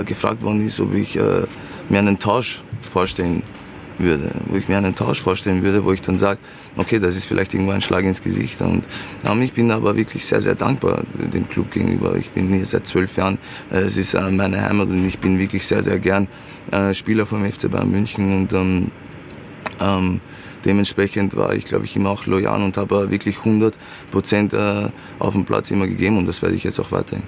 äh, 0.00 0.04
gefragt 0.04 0.42
worden 0.42 0.64
ist, 0.64 0.80
ob 0.80 0.94
ich 0.94 1.16
äh, 1.16 1.44
mir 1.88 1.98
einen 1.98 2.18
Tausch 2.18 2.60
vorstellen 2.92 3.42
würde, 3.98 4.30
wo 4.46 4.56
ich 4.56 4.68
mir 4.68 4.76
einen 4.76 4.94
Tausch 4.94 5.20
vorstellen 5.20 5.62
würde, 5.62 5.84
wo 5.84 5.92
ich 5.92 6.00
dann 6.00 6.18
sage, 6.18 6.38
okay, 6.76 6.98
das 6.98 7.16
ist 7.16 7.26
vielleicht 7.26 7.54
irgendwo 7.54 7.72
ein 7.72 7.80
Schlag 7.80 8.04
ins 8.04 8.22
Gesicht. 8.22 8.60
Und 8.60 8.84
ich 9.40 9.52
bin 9.52 9.70
aber 9.70 9.96
wirklich 9.96 10.24
sehr, 10.24 10.42
sehr 10.42 10.54
dankbar 10.54 11.02
dem 11.14 11.48
Club 11.48 11.70
gegenüber. 11.70 12.16
Ich 12.16 12.30
bin 12.30 12.48
hier 12.52 12.66
seit 12.66 12.86
zwölf 12.86 13.16
Jahren. 13.16 13.38
Äh, 13.70 13.78
es 13.78 13.96
ist 13.96 14.14
äh, 14.14 14.30
meine 14.30 14.62
Heimat 14.62 14.88
und 14.88 15.06
ich 15.06 15.18
bin 15.18 15.38
wirklich 15.38 15.66
sehr, 15.66 15.82
sehr 15.82 15.98
gern 15.98 16.28
äh, 16.70 16.94
Spieler 16.94 17.26
vom 17.26 17.44
FC 17.44 17.70
Bayern 17.70 17.90
München 17.90 18.34
und 18.34 18.52
ähm, 18.52 18.90
ähm, 19.80 20.20
dementsprechend 20.64 21.36
war 21.36 21.54
ich, 21.54 21.64
glaube 21.64 21.84
ich, 21.84 21.96
immer 21.96 22.10
auch 22.10 22.26
loyal 22.26 22.62
und 22.62 22.76
habe 22.76 23.10
wirklich 23.10 23.38
100 23.38 23.76
Prozent 24.10 24.54
auf 25.18 25.32
dem 25.32 25.44
Platz 25.44 25.70
immer 25.70 25.86
gegeben 25.86 26.18
und 26.18 26.26
das 26.26 26.42
werde 26.42 26.56
ich 26.56 26.64
jetzt 26.64 26.80
auch 26.80 26.90
weiterhin. 26.90 27.22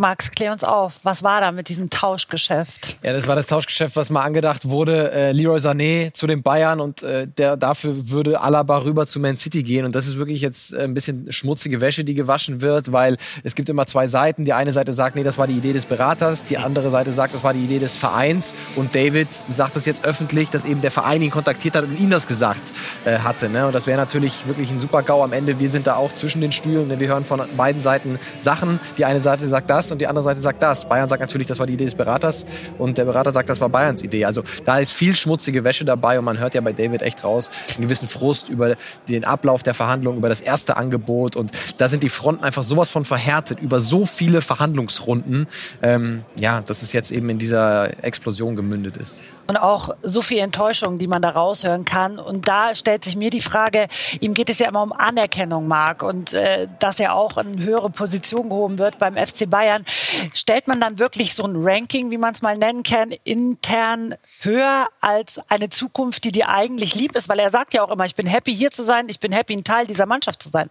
Max, 0.00 0.30
klär 0.30 0.50
uns 0.50 0.64
auf. 0.64 1.00
Was 1.02 1.22
war 1.22 1.42
da 1.42 1.52
mit 1.52 1.68
diesem 1.68 1.90
Tauschgeschäft? 1.90 2.96
Ja, 3.02 3.12
das 3.12 3.28
war 3.28 3.36
das 3.36 3.48
Tauschgeschäft, 3.48 3.96
was 3.96 4.08
mal 4.08 4.22
angedacht 4.22 4.68
wurde. 4.68 5.12
Äh, 5.12 5.32
Leroy 5.32 5.58
Sané 5.58 6.12
zu 6.14 6.26
den 6.26 6.42
Bayern 6.42 6.80
und 6.80 7.02
äh, 7.02 7.28
der, 7.28 7.58
dafür 7.58 8.08
würde 8.08 8.40
Alaba 8.40 8.78
rüber 8.78 9.06
zu 9.06 9.20
Man 9.20 9.36
City 9.36 9.62
gehen. 9.62 9.84
Und 9.84 9.94
das 9.94 10.06
ist 10.06 10.16
wirklich 10.16 10.40
jetzt 10.40 10.72
äh, 10.72 10.84
ein 10.84 10.94
bisschen 10.94 11.30
schmutzige 11.30 11.82
Wäsche, 11.82 12.02
die 12.02 12.14
gewaschen 12.14 12.62
wird, 12.62 12.92
weil 12.92 13.18
es 13.44 13.54
gibt 13.54 13.68
immer 13.68 13.86
zwei 13.86 14.06
Seiten. 14.06 14.46
Die 14.46 14.54
eine 14.54 14.72
Seite 14.72 14.94
sagt, 14.94 15.16
nee, 15.16 15.22
das 15.22 15.36
war 15.36 15.46
die 15.46 15.58
Idee 15.58 15.74
des 15.74 15.84
Beraters. 15.84 16.46
Die 16.46 16.56
andere 16.56 16.90
Seite 16.90 17.12
sagt, 17.12 17.34
das 17.34 17.44
war 17.44 17.52
die 17.52 17.62
Idee 17.62 17.78
des 17.78 17.94
Vereins. 17.94 18.54
Und 18.76 18.94
David 18.94 19.28
sagt 19.32 19.76
das 19.76 19.84
jetzt 19.84 20.04
öffentlich, 20.04 20.48
dass 20.48 20.64
eben 20.64 20.80
der 20.80 20.92
Verein 20.92 21.20
ihn 21.20 21.30
kontaktiert 21.30 21.76
hat 21.76 21.84
und 21.84 22.00
ihm 22.00 22.08
das 22.08 22.26
gesagt 22.26 22.62
äh, 23.04 23.18
hatte. 23.18 23.50
Ne? 23.50 23.66
Und 23.66 23.74
das 23.74 23.86
wäre 23.86 23.98
natürlich 23.98 24.46
wirklich 24.46 24.70
ein 24.70 24.80
super 24.80 25.02
GAU 25.02 25.22
am 25.22 25.34
Ende. 25.34 25.60
Wir 25.60 25.68
sind 25.68 25.86
da 25.86 25.96
auch 25.96 26.12
zwischen 26.14 26.40
den 26.40 26.52
Stühlen. 26.52 26.88
Ne? 26.88 27.00
Wir 27.00 27.08
hören 27.08 27.26
von 27.26 27.42
beiden 27.54 27.82
Seiten 27.82 28.18
Sachen. 28.38 28.80
Die 28.96 29.04
eine 29.04 29.20
Seite 29.20 29.46
sagt 29.46 29.68
das 29.68 29.89
und 29.92 30.00
die 30.00 30.06
andere 30.06 30.22
Seite 30.22 30.40
sagt 30.40 30.62
das. 30.62 30.88
Bayern 30.88 31.08
sagt 31.08 31.20
natürlich, 31.20 31.46
das 31.46 31.58
war 31.58 31.66
die 31.66 31.74
Idee 31.74 31.84
des 31.84 31.94
Beraters 31.94 32.46
und 32.78 32.98
der 32.98 33.04
Berater 33.04 33.30
sagt, 33.30 33.48
das 33.48 33.60
war 33.60 33.68
Bayerns 33.68 34.02
Idee. 34.02 34.24
Also 34.24 34.42
da 34.64 34.78
ist 34.78 34.92
viel 34.92 35.14
schmutzige 35.14 35.64
Wäsche 35.64 35.84
dabei 35.84 36.18
und 36.18 36.24
man 36.24 36.38
hört 36.38 36.54
ja 36.54 36.60
bei 36.60 36.72
David 36.72 37.02
echt 37.02 37.24
raus 37.24 37.50
einen 37.76 37.82
gewissen 37.82 38.08
Frust 38.08 38.48
über 38.48 38.76
den 39.08 39.24
Ablauf 39.24 39.62
der 39.62 39.74
Verhandlungen, 39.74 40.18
über 40.18 40.28
das 40.28 40.40
erste 40.40 40.76
Angebot 40.76 41.36
und 41.36 41.50
da 41.78 41.88
sind 41.88 42.02
die 42.02 42.08
Fronten 42.08 42.44
einfach 42.44 42.62
sowas 42.62 42.90
von 42.90 43.04
verhärtet 43.04 43.60
über 43.60 43.80
so 43.80 44.06
viele 44.06 44.40
Verhandlungsrunden. 44.40 45.46
Ähm, 45.82 46.22
ja, 46.38 46.60
dass 46.60 46.82
es 46.82 46.92
jetzt 46.92 47.10
eben 47.12 47.28
in 47.30 47.38
dieser 47.38 48.04
Explosion 48.04 48.56
gemündet 48.56 48.96
ist 48.96 49.18
und 49.50 49.56
auch 49.56 49.96
so 50.02 50.22
viel 50.22 50.38
Enttäuschung, 50.38 50.96
die 50.98 51.08
man 51.08 51.20
da 51.22 51.30
raushören 51.30 51.84
kann. 51.84 52.20
Und 52.20 52.46
da 52.46 52.72
stellt 52.76 53.02
sich 53.02 53.16
mir 53.16 53.30
die 53.30 53.40
Frage, 53.40 53.88
ihm 54.20 54.32
geht 54.32 54.48
es 54.48 54.60
ja 54.60 54.68
immer 54.68 54.80
um 54.80 54.92
Anerkennung, 54.92 55.66
Marc, 55.66 56.04
und 56.04 56.32
äh, 56.34 56.68
dass 56.78 57.00
er 57.00 57.14
auch 57.14 57.36
in 57.36 57.60
höhere 57.60 57.90
Position 57.90 58.48
gehoben 58.48 58.78
wird 58.78 59.00
beim 59.00 59.16
FC 59.16 59.50
Bayern. 59.50 59.84
Stellt 60.34 60.68
man 60.68 60.80
dann 60.80 61.00
wirklich 61.00 61.34
so 61.34 61.42
ein 61.44 61.54
Ranking, 61.56 62.12
wie 62.12 62.16
man 62.16 62.32
es 62.32 62.42
mal 62.42 62.56
nennen 62.56 62.84
kann, 62.84 63.12
intern 63.24 64.14
höher 64.42 64.86
als 65.00 65.40
eine 65.48 65.68
Zukunft, 65.68 66.22
die 66.22 66.30
dir 66.30 66.48
eigentlich 66.48 66.94
lieb 66.94 67.16
ist? 67.16 67.28
Weil 67.28 67.40
er 67.40 67.50
sagt 67.50 67.74
ja 67.74 67.82
auch 67.82 67.90
immer, 67.90 68.04
ich 68.04 68.14
bin 68.14 68.28
happy 68.28 68.54
hier 68.54 68.70
zu 68.70 68.84
sein, 68.84 69.06
ich 69.08 69.18
bin 69.18 69.32
happy 69.32 69.54
ein 69.54 69.64
Teil 69.64 69.84
dieser 69.84 70.06
Mannschaft 70.06 70.40
zu 70.40 70.48
sein. 70.48 70.70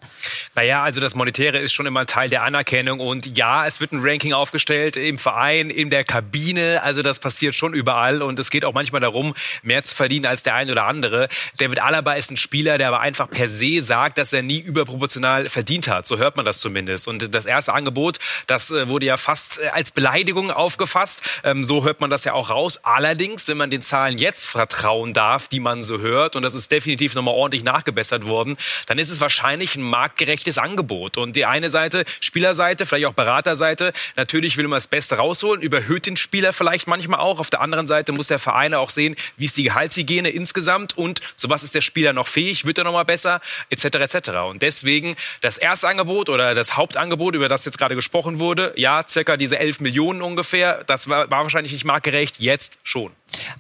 Naja, 0.56 0.84
also 0.84 1.02
das 1.02 1.16
Monetäre 1.16 1.58
ist 1.58 1.74
schon 1.74 1.86
immer 1.86 2.06
Teil 2.06 2.30
der 2.30 2.44
Anerkennung 2.44 3.02
und 3.02 3.38
ja, 3.38 3.68
es 3.68 3.82
wird 3.82 3.92
ein 3.92 4.00
Ranking 4.02 4.32
aufgestellt 4.32 4.96
im 4.96 5.18
Verein, 5.18 5.70
in 5.70 5.90
der 5.90 6.06
Kabine, 6.06 6.82
also 6.82 7.02
das 7.02 7.20
passiert 7.20 7.56
schon 7.56 7.74
überall 7.74 8.22
und 8.22 8.40
es 8.40 8.50
geht 8.50 8.64
auch 8.69 8.69
manchmal 8.74 9.02
darum, 9.02 9.34
mehr 9.64 9.84
zu 9.84 9.96
verdienen 9.96 10.26
als 10.26 10.44
der 10.44 10.56
ein 10.56 10.70
oder 10.70 10.86
andere. 10.86 11.30
David 11.58 11.82
Alaba 11.82 12.14
ist 12.14 12.32
ein 12.32 12.38
Spieler, 12.38 12.78
der 12.78 12.90
aber 12.90 13.00
einfach 13.00 13.30
per 13.30 13.50
se 13.50 13.82
sagt, 13.82 14.18
dass 14.18 14.34
er 14.34 14.42
nie 14.42 14.60
überproportional 14.60 15.46
verdient 15.46 15.88
hat. 15.88 16.08
So 16.08 16.18
hört 16.18 16.36
man 16.36 16.46
das 16.46 16.60
zumindest. 16.60 17.08
Und 17.08 17.34
das 17.34 17.46
erste 17.46 17.74
Angebot, 17.74 18.20
das 18.48 18.72
äh, 18.72 18.88
wurde 18.88 19.06
ja 19.06 19.18
fast 19.18 19.60
äh, 19.60 19.68
als 19.70 19.92
Beleidigung 19.92 20.52
aufgefasst. 20.52 21.22
Ähm, 21.44 21.64
so 21.64 21.84
hört 21.84 22.02
man 22.02 22.10
das 22.10 22.24
ja 22.24 22.34
auch 22.34 22.50
raus. 22.50 22.80
Allerdings, 22.84 23.48
wenn 23.48 23.58
man 23.58 23.70
den 23.70 23.82
Zahlen 23.82 24.18
jetzt 24.18 24.46
vertrauen 24.46 25.14
darf, 25.14 25.48
die 25.48 25.60
man 25.60 25.84
so 25.84 26.00
hört, 26.00 26.36
und 26.36 26.44
das 26.44 26.54
ist 26.54 26.72
definitiv 26.72 27.16
nochmal 27.16 27.34
ordentlich 27.34 27.64
nachgebessert 27.64 28.28
worden, 28.28 28.58
dann 28.88 29.00
ist 29.00 29.10
es 29.10 29.22
wahrscheinlich 29.22 29.76
ein 29.76 29.84
marktgerechtes 29.84 30.58
Angebot. 30.58 31.18
Und 31.18 31.36
die 31.36 31.46
eine 31.46 31.70
Seite, 31.70 32.06
Spielerseite, 32.20 32.86
vielleicht 32.86 33.08
auch 33.08 33.14
Beraterseite, 33.14 33.94
natürlich 34.16 34.58
will 34.58 34.68
man 34.68 34.78
das 34.78 34.88
Beste 34.88 35.16
rausholen, 35.16 35.62
überhöht 35.62 36.06
den 36.06 36.18
Spieler 36.18 36.54
vielleicht 36.54 36.88
manchmal 36.88 37.20
auch. 37.20 37.40
Auf 37.40 37.50
der 37.50 37.62
anderen 37.62 37.88
Seite 37.88 38.12
muss 38.12 38.28
der 38.28 38.40
Vereine 38.50 38.80
auch 38.80 38.90
sehen, 38.90 39.16
wie 39.38 39.46
ist 39.46 39.58
die 39.58 39.64
Gehaltshygiene 39.64 40.30
insgesamt 40.30 40.98
und 40.98 41.22
zu 41.36 41.50
was 41.52 41.62
ist 41.62 41.76
der 41.76 41.82
Spieler 41.82 42.14
noch 42.14 42.28
fähig, 42.28 42.66
wird 42.66 42.80
er 42.80 42.84
noch 42.84 42.94
mal 42.94 43.06
besser, 43.06 43.42
etc. 43.70 43.86
etc. 43.86 44.30
Und 44.50 44.64
deswegen 44.64 45.16
das 45.42 45.58
erste 45.58 45.88
Angebot 45.88 46.30
oder 46.30 46.56
das 46.56 46.76
Hauptangebot, 46.76 47.36
über 47.36 47.48
das 47.48 47.66
jetzt 47.66 47.78
gerade 47.78 47.94
gesprochen 47.96 48.40
wurde, 48.40 48.74
ja, 48.76 49.06
circa 49.08 49.38
diese 49.38 49.60
11 49.60 49.82
Millionen 49.82 50.24
ungefähr, 50.24 50.84
das 50.86 51.08
war, 51.08 51.30
war 51.30 51.44
wahrscheinlich 51.44 51.74
nicht 51.74 51.86
marktgerecht, 51.86 52.40
jetzt 52.40 52.80
schon. 52.82 53.12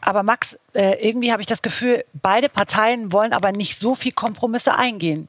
Aber 0.01 0.23
Max, 0.23 0.57
äh, 0.73 1.07
irgendwie 1.07 1.31
habe 1.31 1.41
ich 1.41 1.47
das 1.47 1.61
Gefühl, 1.61 2.03
beide 2.13 2.49
Parteien 2.49 3.11
wollen 3.11 3.33
aber 3.33 3.51
nicht 3.51 3.77
so 3.77 3.93
viel 3.93 4.11
Kompromisse 4.11 4.73
eingehen. 4.73 5.27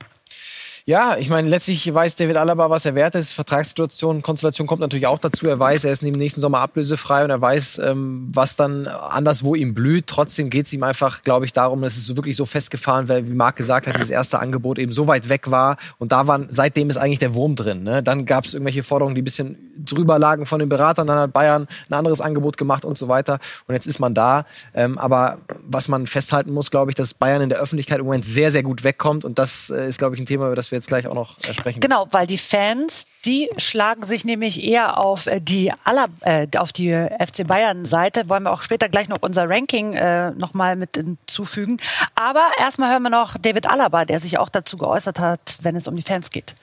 Ja, 0.91 1.17
ich 1.17 1.31
meine, 1.31 1.49
letztlich 1.49 1.95
weiß 1.95 2.17
David 2.17 2.37
Alaba, 2.37 2.69
was 2.69 2.85
er 2.85 2.97
wert 2.97 3.15
ist. 3.15 3.33
Vertragssituation, 3.33 4.23
Konstellation 4.23 4.67
kommt 4.67 4.81
natürlich 4.81 5.07
auch 5.07 5.21
dazu. 5.21 5.47
Er 5.47 5.57
weiß, 5.57 5.85
er 5.85 5.93
ist 5.93 6.03
im 6.03 6.11
nächsten 6.11 6.41
Sommer 6.41 6.59
ablösefrei 6.59 7.23
und 7.23 7.31
er 7.31 7.41
weiß, 7.41 7.81
ähm, 7.85 8.27
was 8.35 8.57
dann 8.57 8.89
anderswo 8.89 9.55
ihm 9.55 9.73
blüht. 9.73 10.09
Trotzdem 10.09 10.51
geht 10.51 10.67
es 10.67 10.73
ihm 10.73 10.83
einfach, 10.83 11.23
glaube 11.23 11.45
ich, 11.45 11.53
darum, 11.53 11.81
dass 11.83 11.97
es 11.97 12.17
wirklich 12.17 12.37
so 12.37 12.45
festgefahren, 12.45 13.09
weil, 13.09 13.29
wie 13.29 13.35
Marc 13.35 13.55
gesagt 13.55 13.87
hat, 13.87 13.95
dieses 13.95 14.11
erste 14.11 14.41
Angebot 14.41 14.81
eben 14.81 14.91
so 14.91 15.07
weit 15.07 15.29
weg 15.29 15.53
war. 15.53 15.77
Und 15.99 16.11
da 16.11 16.27
waren, 16.27 16.49
seitdem 16.51 16.91
ist 16.91 16.97
eigentlich 16.97 17.21
der 17.21 17.37
Wurm 17.37 17.55
drin. 17.55 17.85
Ne? 17.85 18.03
Dann 18.03 18.27
gab 18.27 18.47
es 18.47 18.55
irgendwelche 18.55 18.83
Forderungen, 18.83 19.15
die 19.15 19.23
ein 19.23 19.25
bisschen 19.25 19.71
drüber 19.79 20.19
lagen 20.19 20.45
von 20.45 20.59
den 20.59 20.69
Beratern. 20.69 21.07
Dann 21.07 21.21
hat 21.21 21.33
Bayern 21.33 21.69
ein 21.89 21.95
anderes 21.95 22.21
Angebot 22.21 22.57
gemacht 22.57 22.85
und 22.85 22.99
so 22.99 23.07
weiter. 23.07 23.39
Und 23.69 23.75
jetzt 23.77 23.87
ist 23.87 24.01
man 24.01 24.13
da. 24.13 24.45
Ähm, 24.75 24.99
aber 24.99 25.39
was 25.63 25.87
man 25.87 26.09
festhalten 26.09 26.53
muss, 26.53 26.73
glaube 26.73 26.91
ich, 26.91 26.97
dass 26.97 27.15
Bayern 27.15 27.43
in 27.43 27.49
der 27.49 27.61
Öffentlichkeit 27.61 28.01
im 28.01 28.07
Moment 28.07 28.25
sehr, 28.25 28.51
sehr 28.51 28.65
gut 28.65 28.83
wegkommt. 28.83 29.25
Und 29.25 29.39
das 29.39 29.71
äh, 29.71 29.87
ist, 29.87 29.99
glaube 29.99 30.17
ich, 30.17 30.21
ein 30.21 30.27
Thema, 30.27 30.47
über 30.47 30.57
das 30.57 30.73
wir 30.73 30.80
jetzt 30.81 30.89
gleich 30.89 31.07
auch 31.07 31.15
noch 31.15 31.37
sprechen. 31.39 31.81
Genau, 31.81 32.09
weil 32.11 32.27
die 32.27 32.39
Fans, 32.39 33.07
die 33.25 33.51
schlagen 33.57 34.05
sich 34.05 34.25
nämlich 34.25 34.65
eher 34.65 34.99
auf 34.99 35.27
äh, 35.27 35.41
die 35.41 35.73
aller, 35.85 36.09
äh, 36.21 36.47
auf 36.57 36.73
die 36.73 36.91
FC 36.93 37.47
Bayern 37.47 37.85
Seite. 37.87 38.29
Wollen 38.29 38.45
wir 38.45 38.53
auch 38.53 38.63
später 38.63 38.89
gleich 38.89 39.09
noch 39.09 39.19
unser 39.21 39.49
Ranking 39.49 39.95
äh, 39.95 40.31
noch 40.33 40.55
mal 40.55 40.77
mit 40.77 40.97
hinzufügen. 40.97 41.79
Aber 42.15 42.51
erstmal 42.59 42.91
hören 42.91 43.03
wir 43.03 43.11
noch 43.11 43.37
David 43.37 43.69
Alaba, 43.69 44.05
der 44.05 44.19
sich 44.19 44.39
auch 44.39 44.49
dazu 44.49 44.77
geäußert 44.77 45.21
hat, 45.21 45.59
wenn 45.63 45.77
es 45.77 45.87
um 45.87 45.97
die 45.97 46.03
Fans 46.03 46.31
geht. 46.31 46.55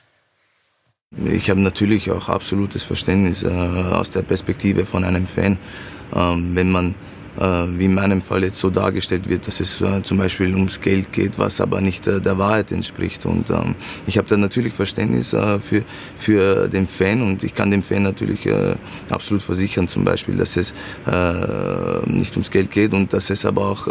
Ich 1.25 1.49
habe 1.49 1.61
natürlich 1.61 2.11
auch 2.11 2.27
absolutes 2.27 2.83
Verständnis 2.83 3.43
äh, 3.43 3.47
aus 3.47 4.11
der 4.11 4.23
Perspektive 4.23 4.85
von 4.85 5.05
einem 5.05 5.25
Fan, 5.25 5.57
ähm, 6.13 6.53
wenn 6.53 6.69
man 6.69 6.91
äh, 6.91 7.16
wie 7.37 7.85
in 7.85 7.93
meinem 7.93 8.21
Fall 8.21 8.43
jetzt 8.43 8.59
so 8.59 8.69
dargestellt 8.69 9.29
wird, 9.29 9.47
dass 9.47 9.59
es 9.59 9.79
äh, 9.81 10.01
zum 10.01 10.17
Beispiel 10.17 10.53
ums 10.55 10.81
Geld 10.81 11.11
geht, 11.13 11.37
was 11.37 11.61
aber 11.61 11.81
nicht 11.81 12.07
äh, 12.07 12.19
der 12.19 12.37
Wahrheit 12.37 12.71
entspricht. 12.71 13.25
Und 13.25 13.49
ähm, 13.49 13.75
ich 14.07 14.17
habe 14.17 14.27
da 14.27 14.37
natürlich 14.37 14.73
Verständnis 14.73 15.29
für, 15.29 15.83
für 16.15 16.67
den 16.67 16.87
Fan 16.87 17.21
und 17.21 17.43
ich 17.43 17.53
kann 17.53 17.69
dem 17.71 17.83
Fan 17.83 18.03
natürlich 18.03 18.49
absolut 19.09 19.43
versichern, 19.43 19.87
zum 19.87 20.03
Beispiel, 20.03 20.35
dass 20.35 20.57
es 20.57 20.73
nicht 22.05 22.33
ums 22.33 22.49
Geld 22.51 22.71
geht 22.71 22.93
und 22.93 23.13
dass 23.13 23.29
es 23.29 23.45
aber 23.45 23.67
auch, 23.67 23.87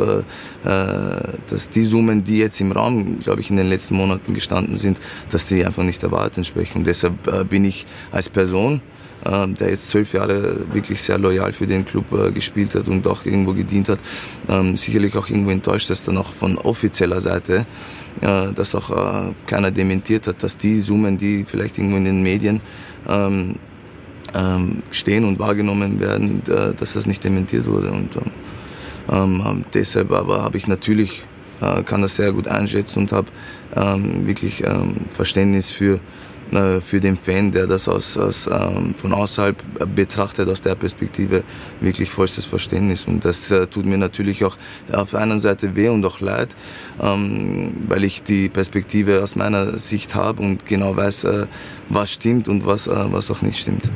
dass 0.63 1.69
die 1.69 1.83
Summen, 1.83 2.25
die 2.25 2.39
jetzt 2.39 2.61
im 2.61 2.73
Raum, 2.73 3.21
glaube 3.21 3.41
ich, 3.41 3.51
in 3.51 3.57
den 3.57 3.69
letzten 3.69 3.97
Monaten 3.97 4.33
gestanden 4.35 4.77
sind, 4.77 4.99
dass 5.31 5.47
die 5.47 5.65
einfach 5.65 5.83
nicht 5.83 6.03
der 6.03 6.11
Wahrheit 6.13 6.37
entsprechen. 6.37 6.79
Und 6.79 6.87
deshalb 6.87 7.49
bin 7.49 7.65
ich 7.65 7.87
als 8.11 8.29
Person, 8.29 8.81
ähm, 9.29 9.57
der 9.57 9.71
jetzt 9.71 9.89
zwölf 9.89 10.13
Jahre 10.13 10.57
wirklich 10.73 11.03
sehr 11.03 11.19
loyal 11.19 11.53
für 11.53 11.67
den 11.67 11.85
Club 11.85 12.13
äh, 12.13 12.31
gespielt 12.31 12.75
hat 12.75 12.89
und 12.89 13.07
auch 13.07 13.25
irgendwo 13.25 13.53
gedient 13.53 13.89
hat, 13.89 13.99
ähm, 14.49 14.77
sicherlich 14.77 15.17
auch 15.17 15.29
irgendwo 15.29 15.51
enttäuscht, 15.51 15.91
dass 15.91 16.05
dann 16.05 16.19
auch 16.19 16.33
von 16.33 16.59
offizieller 16.59 17.21
Seite 17.21 17.67
äh, 18.21 18.53
dass 18.55 18.75
auch 18.75 18.91
äh, 18.91 19.33
keiner 19.47 19.71
dementiert 19.71 20.27
hat, 20.27 20.43
dass 20.43 20.57
die 20.57 20.81
Summen, 20.81 21.19
die 21.19 21.45
vielleicht 21.45 21.77
irgendwo 21.77 21.97
in 21.97 22.05
den 22.05 22.23
Medien 22.23 22.61
ähm, 23.09 23.57
ähm, 24.35 24.83
stehen 24.91 25.25
und 25.25 25.39
wahrgenommen 25.39 26.01
werden, 26.01 26.43
äh, 26.49 26.75
dass 26.75 26.95
das 26.95 27.07
nicht 27.07 27.23
dementiert 27.25 27.67
wurde. 27.67 27.91
Und 27.91 28.17
ähm, 29.11 29.43
ähm 29.47 29.65
deshalb 29.75 30.13
aber 30.13 30.43
habe 30.43 30.57
ich 30.57 30.67
natürlich, 30.67 31.25
äh, 31.61 31.83
kann 31.83 32.03
das 32.03 32.17
sehr 32.17 32.33
gut 32.33 32.49
einschätzen 32.49 33.01
und 33.01 33.13
habe 33.13 33.29
ähm, 33.75 34.27
wirklich 34.27 34.65
ähm, 34.65 34.97
Verständnis 35.09 35.71
für 35.71 36.01
für 36.81 37.01
den 37.01 37.17
Fan, 37.17 37.51
der 37.51 37.67
das 37.67 37.89
aus, 37.89 38.17
aus 38.17 38.47
ähm, 38.47 38.95
von 38.95 39.13
außerhalb 39.13 39.57
betrachtet, 39.95 40.49
aus 40.49 40.61
der 40.61 40.75
Perspektive 40.75 41.43
wirklich 41.81 42.11
vollstes 42.11 42.47
Verständnis. 42.47 43.07
Und 43.07 43.25
das 43.25 43.51
äh, 43.51 43.67
tut 43.67 43.85
mir 43.85 43.99
natürlich 43.99 44.45
auch 44.45 44.57
auf 44.93 45.11
der 45.11 45.21
einen 45.21 45.41
Seite 45.41 45.75
weh 45.75 45.89
und 45.89 46.05
auch 46.05 46.21
leid, 46.21 46.55
ähm, 47.03 47.73
weil 47.89 48.05
ich 48.05 48.23
die 48.23 48.49
Perspektive 48.49 49.23
aus 49.23 49.37
meiner 49.37 49.79
Sicht 49.79 50.15
habe 50.15 50.43
und 50.43 50.67
genau 50.67 50.97
weiß, 50.97 51.25
äh, 51.25 51.47
was 51.89 52.13
stimmt 52.13 52.49
und 52.49 52.65
was, 52.65 52.87
äh, 52.87 53.13
was 53.13 53.31
auch 53.31 53.43
nicht 53.43 53.59
stimmt. 53.59 53.91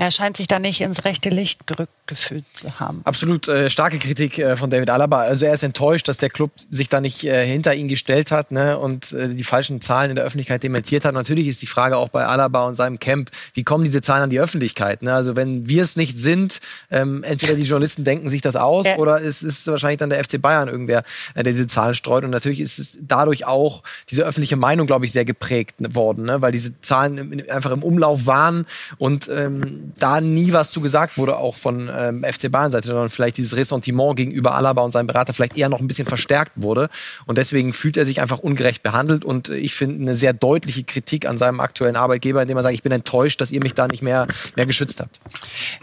Er 0.00 0.10
scheint 0.10 0.38
sich 0.38 0.48
da 0.48 0.58
nicht 0.58 0.80
ins 0.80 1.04
rechte 1.04 1.28
Licht 1.28 1.66
gerückt 1.66 1.92
gefühlt 2.06 2.46
zu 2.54 2.80
haben. 2.80 3.02
Absolut 3.04 3.48
äh, 3.48 3.68
starke 3.68 3.98
Kritik 3.98 4.38
äh, 4.38 4.56
von 4.56 4.70
David 4.70 4.88
Alaba. 4.88 5.20
Also 5.20 5.44
er 5.44 5.52
ist 5.52 5.62
enttäuscht, 5.62 6.08
dass 6.08 6.16
der 6.16 6.30
Club 6.30 6.52
sich 6.70 6.88
da 6.88 7.02
nicht 7.02 7.22
äh, 7.22 7.46
hinter 7.46 7.74
ihn 7.74 7.86
gestellt 7.86 8.32
hat 8.32 8.50
ne, 8.50 8.78
und 8.78 9.12
äh, 9.12 9.28
die 9.28 9.44
falschen 9.44 9.82
Zahlen 9.82 10.08
in 10.08 10.16
der 10.16 10.24
Öffentlichkeit 10.24 10.62
dementiert 10.62 11.04
hat. 11.04 11.12
Natürlich 11.12 11.48
ist 11.48 11.60
die 11.60 11.66
Frage 11.66 11.98
auch 11.98 12.08
bei 12.08 12.24
Alaba 12.24 12.66
und 12.66 12.76
seinem 12.76 12.98
Camp, 12.98 13.30
wie 13.52 13.62
kommen 13.62 13.84
diese 13.84 14.00
Zahlen 14.00 14.22
an 14.22 14.30
die 14.30 14.40
Öffentlichkeit? 14.40 15.02
Ne? 15.02 15.12
Also 15.12 15.36
wenn 15.36 15.68
wir 15.68 15.82
es 15.82 15.96
nicht 15.96 16.16
sind, 16.16 16.60
ähm, 16.90 17.22
entweder 17.22 17.54
die 17.54 17.64
Journalisten 17.64 18.02
denken 18.02 18.30
sich 18.30 18.40
das 18.40 18.56
aus 18.56 18.86
ja. 18.86 18.96
oder 18.96 19.20
es 19.22 19.42
ist 19.42 19.66
wahrscheinlich 19.66 19.98
dann 19.98 20.08
der 20.08 20.24
FC 20.24 20.40
Bayern 20.40 20.68
irgendwer, 20.68 21.04
äh, 21.34 21.42
der 21.42 21.52
diese 21.52 21.66
Zahlen 21.66 21.94
streut. 21.94 22.24
Und 22.24 22.30
natürlich 22.30 22.60
ist 22.60 22.78
es 22.78 22.98
dadurch 23.02 23.44
auch 23.44 23.82
diese 24.08 24.24
öffentliche 24.24 24.56
Meinung, 24.56 24.86
glaube 24.86 25.04
ich, 25.04 25.12
sehr 25.12 25.26
geprägt 25.26 25.76
worden, 25.94 26.24
ne? 26.24 26.40
weil 26.40 26.52
diese 26.52 26.80
Zahlen 26.80 27.48
einfach 27.50 27.70
im 27.70 27.82
Umlauf 27.82 28.24
waren 28.24 28.64
und 28.96 29.28
ähm, 29.28 29.89
da 29.98 30.20
nie 30.20 30.52
was 30.52 30.70
zu 30.70 30.80
gesagt 30.80 31.18
wurde, 31.18 31.36
auch 31.36 31.54
von 31.54 31.90
ähm, 31.94 32.24
FC 32.24 32.50
Bayern-Seite, 32.50 32.88
sondern 32.88 33.10
vielleicht 33.10 33.36
dieses 33.36 33.56
Ressentiment 33.56 34.16
gegenüber 34.16 34.54
Alaba 34.54 34.82
und 34.82 34.90
seinem 34.90 35.06
Berater 35.06 35.32
vielleicht 35.32 35.56
eher 35.56 35.68
noch 35.68 35.80
ein 35.80 35.86
bisschen 35.86 36.06
verstärkt 36.06 36.52
wurde. 36.56 36.88
Und 37.26 37.38
deswegen 37.38 37.72
fühlt 37.72 37.96
er 37.96 38.04
sich 38.04 38.20
einfach 38.20 38.38
ungerecht 38.38 38.82
behandelt. 38.82 39.24
Und 39.24 39.48
ich 39.48 39.74
finde 39.74 40.02
eine 40.02 40.14
sehr 40.14 40.32
deutliche 40.32 40.84
Kritik 40.84 41.26
an 41.26 41.38
seinem 41.38 41.60
aktuellen 41.60 41.96
Arbeitgeber, 41.96 42.42
indem 42.42 42.56
er 42.56 42.62
sagt, 42.62 42.74
ich 42.74 42.82
bin 42.82 42.92
enttäuscht, 42.92 43.40
dass 43.40 43.50
ihr 43.50 43.62
mich 43.62 43.74
da 43.74 43.88
nicht 43.88 44.02
mehr, 44.02 44.26
mehr 44.56 44.66
geschützt 44.66 45.00
habt. 45.00 45.18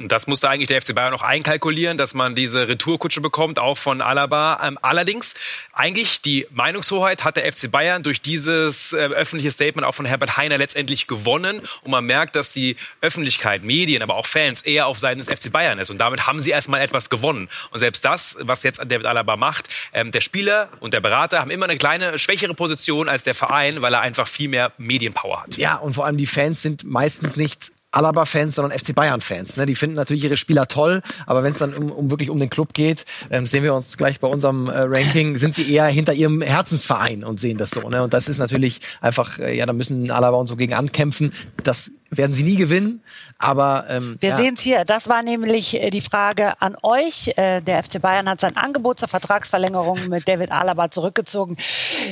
Das 0.06 0.28
musste 0.28 0.50
eigentlich 0.50 0.68
der 0.68 0.82
FC 0.82 0.94
Bayern 0.96 1.12
noch 1.12 1.24
einkalkulieren, 1.24 1.98
dass 1.98 2.14
man 2.14 2.36
diese 2.36 2.68
Retourkutsche 2.68 3.22
bekommt, 3.22 3.60
auch 3.60 3.78
von 3.78 4.02
Alaba. 4.02 4.60
Ähm, 4.64 4.78
allerdings, 4.82 5.36
eigentlich 5.74 6.22
die 6.22 6.48
Meinungshoheit 6.52 7.24
hat 7.24 7.38
der 7.38 7.52
FC 7.52 7.70
Bayern 7.72 8.04
durch 8.04 8.22
dieses 8.22 8.94
äh, 8.94 8.98
öffentliche 8.98 9.52
Statement 9.52 9.86
auch 9.86 9.96
von 9.96 10.06
Herbert 10.06 10.38
Heiner 10.38 10.58
letztendlich 10.58 11.08
gewonnen. 11.08 11.62
Und 11.82 11.92
man 11.92 12.06
merkt, 12.06 12.36
dass 12.36 12.54
die 12.54 12.76
Öffentlichkeit, 13.02 13.64
Medien, 13.64 13.97
Medien, 13.98 14.04
aber 14.10 14.16
auch 14.16 14.26
Fans 14.26 14.62
eher 14.62 14.88
auf 14.88 15.00
Seiten 15.00 15.20
des 15.20 15.28
FC 15.28 15.52
Bayern 15.52 15.80
ist. 15.80 15.90
Und 15.90 16.00
damit 16.00 16.28
haben 16.28 16.42
sie 16.42 16.52
erstmal 16.52 16.82
etwas 16.82 17.10
gewonnen. 17.10 17.50
Und 17.72 17.80
selbst 17.80 18.06
das, 18.06 18.38
was 18.42 18.64
jetzt 18.64 18.80
David 18.80 19.06
Alaba 19.06 19.36
macht, 19.36 19.68
ähm, 19.94 20.12
der 20.12 20.22
Spieler 20.22 20.70
und 20.80 20.94
der 20.94 21.02
Berater 21.02 21.40
haben 21.40 21.52
immer 21.52 21.66
eine 21.66 21.78
kleine 21.78 22.20
schwächere 22.20 22.54
Position 22.54 23.10
als 23.10 23.24
der 23.24 23.34
Verein, 23.34 23.82
weil 23.82 23.94
er 23.94 24.02
einfach 24.02 24.28
viel 24.28 24.50
mehr 24.50 24.72
Medienpower 24.78 25.44
hat. 25.44 25.58
Ja, 25.58 25.76
und 25.78 25.94
vor 25.94 26.06
allem 26.06 26.18
die 26.18 26.28
Fans 26.28 26.62
sind 26.62 26.84
meistens 26.84 27.38
nicht 27.38 27.72
Alaba-Fans, 27.92 28.56
sondern 28.56 28.78
FC 28.78 28.94
Bayern-Fans. 28.94 29.58
Ne? 29.58 29.66
Die 29.66 29.76
finden 29.76 29.96
natürlich 29.96 30.24
ihre 30.24 30.38
Spieler 30.38 30.68
toll, 30.68 31.02
aber 31.26 31.44
wenn 31.44 31.54
es 31.54 31.60
dann 31.60 31.74
um, 31.74 31.92
um, 31.92 32.10
wirklich 32.12 32.30
um 32.30 32.40
den 32.40 32.50
Club 32.50 32.74
geht, 32.74 33.06
ähm, 33.30 33.46
sehen 33.48 33.64
wir 33.64 33.74
uns 33.74 33.98
gleich 33.98 34.20
bei 34.20 34.28
unserem 34.28 34.68
äh, 34.68 34.82
Ranking, 34.82 35.36
sind 35.38 35.56
sie 35.56 35.72
eher 35.72 35.86
hinter 35.86 36.14
ihrem 36.14 36.42
Herzensverein 36.42 37.24
und 37.24 37.40
sehen 37.40 37.58
das 37.58 37.72
so. 37.72 37.90
Ne? 37.90 38.04
Und 38.04 38.14
das 38.14 38.28
ist 38.30 38.40
natürlich 38.40 38.82
einfach, 39.02 39.40
äh, 39.40 39.58
ja, 39.58 39.66
da 39.66 39.74
müssen 39.74 40.12
Alaba 40.12 40.38
und 40.38 40.48
so 40.48 40.56
gegen 40.56 40.74
ankämpfen. 40.74 41.32
Das 41.64 41.92
werden 42.10 42.34
sie 42.34 42.44
nie 42.44 42.56
gewinnen. 42.56 43.02
Aber 43.40 43.86
ähm, 43.90 44.18
wir 44.20 44.30
ja. 44.30 44.36
sehen 44.36 44.56
es 44.56 44.62
hier. 44.62 44.84
Das 44.84 45.10
war 45.10 45.22
nämlich 45.22 45.76
äh, 45.76 45.90
die 45.92 46.02
Frage 46.02 46.60
an 46.60 46.76
euch. 46.82 47.34
Äh, 47.36 47.62
der 47.62 47.84
FC 47.84 48.02
Bayern 48.02 48.28
hat 48.28 48.40
sein 48.40 48.58
Angebot 48.58 49.00
zur 49.00 49.10
Vertragsverlängerung 49.10 50.10
mit 50.10 50.28
David 50.28 50.52
Alaba 50.52 50.90
zurückgezogen. 50.90 51.56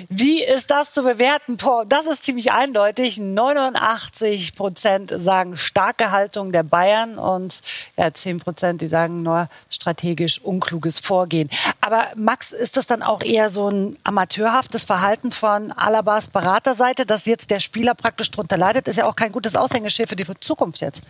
Wie 0.10 0.44
ist 0.44 0.70
das 0.70 0.94
zu 0.94 1.02
bewerten? 1.02 1.58
Das 1.88 2.06
ist 2.06 2.24
ziemlich 2.24 2.52
eindeutig. 2.52 3.18
89 3.18 4.56
Prozent 4.56 5.14
sagen 5.16 5.58
starke 5.58 6.12
Haltung 6.12 6.52
der 6.52 6.64
Bayern 6.64 7.18
und 7.18 7.62
ja, 7.98 8.14
10 8.14 8.40
Prozent, 8.40 8.82
die 8.82 8.88
sagen 8.88 9.24
nur 9.24 9.50
strategisch 9.70 10.40
unkluges 10.42 11.00
Vorgehen. 11.00 11.50
Aber 11.82 12.10
Max, 12.16 12.52
ist 12.52 12.78
das 12.78 12.86
dann 12.86 13.02
auch 13.02 13.24
eher 13.24 13.50
so 13.50 13.70
ein 13.70 13.98
amateurhaftes 14.04 14.84
Verhalten 14.84 15.32
von 15.32 15.72
Alabas 15.72 16.30
Beraterseite, 16.30 17.08
dass 17.08 17.26
jetzt 17.26 17.50
der 17.50 17.60
Spieler 17.60 17.96
praktisch 17.96 18.30
drunter 18.30 18.58
leidet? 18.58 18.88
Ist 18.88 18.98
ja 18.98 19.08
auch 19.08 19.16
kein 19.16 19.32
gutes 19.32 19.56
Aushängeschild 19.56 19.85
Aushängeschild 19.86 20.10
für 20.10 20.16
die 20.16 20.26
Zukunft 20.40 20.82
jetzt. 20.82 21.04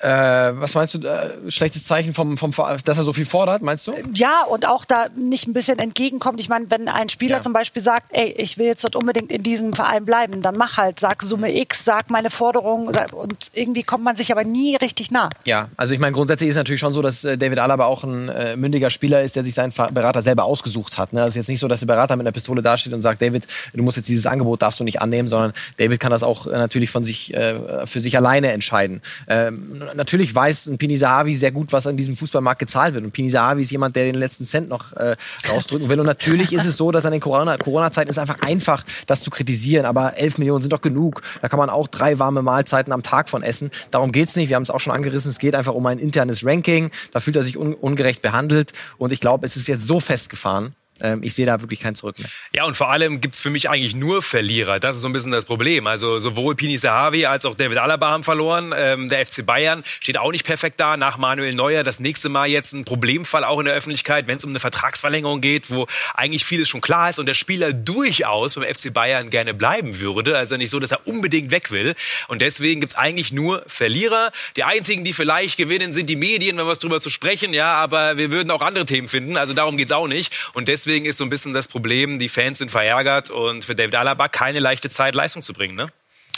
Äh, 0.00 0.08
was 0.08 0.74
meinst 0.74 0.94
du, 0.94 1.06
äh, 1.06 1.50
schlechtes 1.50 1.84
Zeichen 1.84 2.14
vom, 2.14 2.38
vom, 2.38 2.52
dass 2.84 2.96
er 2.96 3.04
so 3.04 3.12
viel 3.12 3.26
fordert, 3.26 3.60
meinst 3.60 3.86
du? 3.86 3.94
Ja, 4.14 4.44
und 4.44 4.66
auch 4.66 4.86
da 4.86 5.08
nicht 5.14 5.46
ein 5.46 5.52
bisschen 5.52 5.78
entgegenkommt. 5.78 6.40
Ich 6.40 6.48
meine, 6.48 6.70
wenn 6.70 6.88
ein 6.88 7.10
Spieler 7.10 7.36
ja. 7.36 7.42
zum 7.42 7.52
Beispiel 7.52 7.82
sagt, 7.82 8.06
ey, 8.10 8.34
ich 8.38 8.56
will 8.56 8.64
jetzt 8.64 8.82
dort 8.82 8.96
unbedingt 8.96 9.30
in 9.30 9.42
diesem 9.42 9.74
Verein 9.74 10.06
bleiben, 10.06 10.40
dann 10.40 10.56
mach 10.56 10.78
halt, 10.78 10.98
sag 11.00 11.22
Summe 11.22 11.54
X, 11.54 11.84
sag 11.84 12.08
meine 12.08 12.30
Forderung 12.30 12.88
und 13.12 13.36
irgendwie 13.52 13.82
kommt 13.82 14.02
man 14.02 14.16
sich 14.16 14.32
aber 14.32 14.42
nie 14.42 14.74
richtig 14.76 15.10
nah. 15.10 15.28
Ja, 15.44 15.68
also 15.76 15.92
ich 15.92 16.00
meine, 16.00 16.12
grundsätzlich 16.12 16.48
ist 16.48 16.54
es 16.54 16.58
natürlich 16.58 16.80
schon 16.80 16.94
so, 16.94 17.02
dass 17.02 17.24
äh, 17.24 17.36
David 17.36 17.58
Alaba 17.58 17.84
auch 17.84 18.02
ein 18.02 18.30
äh, 18.30 18.56
mündiger 18.56 18.88
Spieler 18.88 19.22
ist, 19.22 19.36
der 19.36 19.44
sich 19.44 19.52
seinen 19.52 19.72
Berater 19.92 20.22
selber 20.22 20.44
ausgesucht 20.44 20.96
hat. 20.96 21.12
Ne? 21.12 21.20
Es 21.20 21.28
ist 21.28 21.36
jetzt 21.36 21.48
nicht 21.50 21.60
so, 21.60 21.68
dass 21.68 21.80
der 21.80 21.86
Berater 21.86 22.16
mit 22.16 22.26
einer 22.26 22.32
Pistole 22.32 22.62
dasteht 22.62 22.94
und 22.94 23.02
sagt, 23.02 23.20
David, 23.20 23.46
du 23.74 23.82
musst 23.82 23.98
jetzt 23.98 24.08
dieses 24.08 24.26
Angebot, 24.26 24.62
darfst 24.62 24.80
du 24.80 24.84
nicht 24.84 25.02
annehmen, 25.02 25.28
sondern 25.28 25.52
David 25.76 26.00
kann 26.00 26.10
das 26.10 26.22
auch 26.22 26.46
äh, 26.46 26.52
natürlich 26.52 26.90
von 26.90 27.04
sich, 27.04 27.34
äh, 27.34 27.86
für 27.86 28.00
sich 28.00 28.16
alleine 28.16 28.52
entscheiden. 28.52 29.02
Ähm, 29.28 29.89
natürlich 29.94 30.34
weiß 30.34 30.66
ein 30.66 30.78
Pini 30.78 30.96
Sahavi 30.96 31.34
sehr 31.34 31.52
gut, 31.52 31.72
was 31.72 31.86
an 31.86 31.96
diesem 31.96 32.16
Fußballmarkt 32.16 32.58
gezahlt 32.58 32.94
wird. 32.94 33.04
Und 33.04 33.12
Pini 33.12 33.28
Sahavi 33.28 33.62
ist 33.62 33.70
jemand, 33.70 33.96
der 33.96 34.04
den 34.04 34.14
letzten 34.14 34.44
Cent 34.44 34.68
noch 34.68 34.92
äh, 34.92 35.16
rausdrücken 35.48 35.88
will. 35.88 36.00
Und 36.00 36.06
natürlich 36.06 36.52
ist 36.52 36.64
es 36.64 36.76
so, 36.76 36.90
dass 36.90 37.06
an 37.06 37.12
den 37.12 37.20
Corona-Zeiten 37.20 37.62
Corona 37.62 37.88
ist 37.88 38.18
einfach 38.18 38.40
einfach, 38.40 38.84
das 39.06 39.22
zu 39.22 39.30
kritisieren. 39.30 39.86
Aber 39.86 40.16
11 40.16 40.38
Millionen 40.38 40.62
sind 40.62 40.72
doch 40.72 40.80
genug. 40.80 41.22
Da 41.42 41.48
kann 41.48 41.58
man 41.58 41.70
auch 41.70 41.88
drei 41.88 42.18
warme 42.18 42.42
Mahlzeiten 42.42 42.92
am 42.92 43.02
Tag 43.02 43.28
von 43.28 43.42
essen. 43.42 43.70
Darum 43.90 44.12
geht's 44.12 44.36
nicht. 44.36 44.48
Wir 44.48 44.56
haben 44.56 44.62
es 44.62 44.70
auch 44.70 44.80
schon 44.80 44.92
angerissen. 44.92 45.30
Es 45.30 45.38
geht 45.38 45.54
einfach 45.54 45.74
um 45.74 45.86
ein 45.86 45.98
internes 45.98 46.44
Ranking. 46.44 46.90
Da 47.12 47.20
fühlt 47.20 47.36
er 47.36 47.42
sich 47.42 47.56
un 47.56 47.74
ungerecht 47.74 48.22
behandelt. 48.22 48.72
Und 48.98 49.12
ich 49.12 49.20
glaube, 49.20 49.46
es 49.46 49.56
ist 49.56 49.68
jetzt 49.68 49.86
so 49.86 50.00
festgefahren, 50.00 50.74
ich 51.22 51.34
sehe 51.34 51.46
da 51.46 51.60
wirklich 51.60 51.80
kein 51.80 51.94
Zurück 51.94 52.18
mehr. 52.18 52.28
Ja, 52.54 52.64
und 52.64 52.76
vor 52.76 52.90
allem 52.90 53.20
gibt 53.20 53.34
es 53.34 53.40
für 53.40 53.50
mich 53.50 53.68
eigentlich 53.68 53.94
nur 53.94 54.22
Verlierer. 54.22 54.80
Das 54.80 54.96
ist 54.96 55.02
so 55.02 55.08
ein 55.08 55.12
bisschen 55.12 55.32
das 55.32 55.44
Problem. 55.44 55.86
Also 55.86 56.18
sowohl 56.18 56.54
Pini 56.54 56.78
Sahavi 56.78 57.26
als 57.26 57.44
auch 57.44 57.54
David 57.54 57.78
Alaba 57.78 58.10
haben 58.10 58.24
verloren. 58.24 58.74
Ähm, 58.76 59.08
der 59.08 59.24
FC 59.24 59.44
Bayern 59.44 59.82
steht 60.00 60.18
auch 60.18 60.32
nicht 60.32 60.44
perfekt 60.44 60.80
da. 60.80 60.96
Nach 60.96 61.18
Manuel 61.18 61.54
Neuer 61.54 61.82
das 61.82 62.00
nächste 62.00 62.28
Mal 62.28 62.48
jetzt 62.48 62.72
ein 62.72 62.84
Problemfall 62.84 63.44
auch 63.44 63.58
in 63.58 63.66
der 63.66 63.74
Öffentlichkeit, 63.74 64.26
wenn 64.26 64.36
es 64.36 64.44
um 64.44 64.50
eine 64.50 64.60
Vertragsverlängerung 64.60 65.40
geht, 65.40 65.70
wo 65.70 65.86
eigentlich 66.14 66.44
vieles 66.44 66.68
schon 66.68 66.80
klar 66.80 67.10
ist 67.10 67.18
und 67.18 67.26
der 67.26 67.34
Spieler 67.34 67.72
durchaus 67.72 68.54
beim 68.54 68.64
FC 68.64 68.92
Bayern 68.92 69.30
gerne 69.30 69.54
bleiben 69.54 70.00
würde. 70.00 70.36
Also 70.36 70.56
nicht 70.56 70.70
so, 70.70 70.78
dass 70.78 70.92
er 70.92 71.06
unbedingt 71.06 71.50
weg 71.50 71.70
will. 71.70 71.94
Und 72.28 72.40
deswegen 72.40 72.80
gibt 72.80 72.92
es 72.92 72.98
eigentlich 72.98 73.32
nur 73.32 73.62
Verlierer. 73.66 74.32
Die 74.56 74.64
einzigen, 74.64 75.04
die 75.04 75.12
vielleicht 75.12 75.56
gewinnen, 75.56 75.92
sind 75.92 76.08
die 76.08 76.16
Medien, 76.16 76.56
wenn 76.56 76.64
wir 76.64 76.70
was 76.70 76.78
drüber 76.78 77.00
zu 77.00 77.10
sprechen. 77.10 77.52
Ja, 77.52 77.74
aber 77.74 78.16
wir 78.16 78.30
würden 78.32 78.50
auch 78.50 78.62
andere 78.62 78.86
Themen 78.86 79.08
finden. 79.08 79.36
Also 79.36 79.54
darum 79.54 79.76
geht 79.76 79.88
es 79.88 79.92
auch 79.92 80.08
nicht. 80.08 80.34
Und 80.52 80.68
deswegen 80.68 80.89
deswegen 80.90 81.06
ist 81.06 81.18
so 81.18 81.24
ein 81.24 81.30
bisschen 81.30 81.54
das 81.54 81.68
Problem, 81.68 82.18
die 82.18 82.28
Fans 82.28 82.58
sind 82.58 82.70
verärgert 82.70 83.30
und 83.30 83.64
für 83.64 83.76
David 83.76 83.94
Alaba 83.94 84.28
keine 84.28 84.58
leichte 84.58 84.90
Zeit, 84.90 85.14
Leistung 85.14 85.40
zu 85.40 85.52
bringen. 85.52 85.76
Ne? 85.76 85.86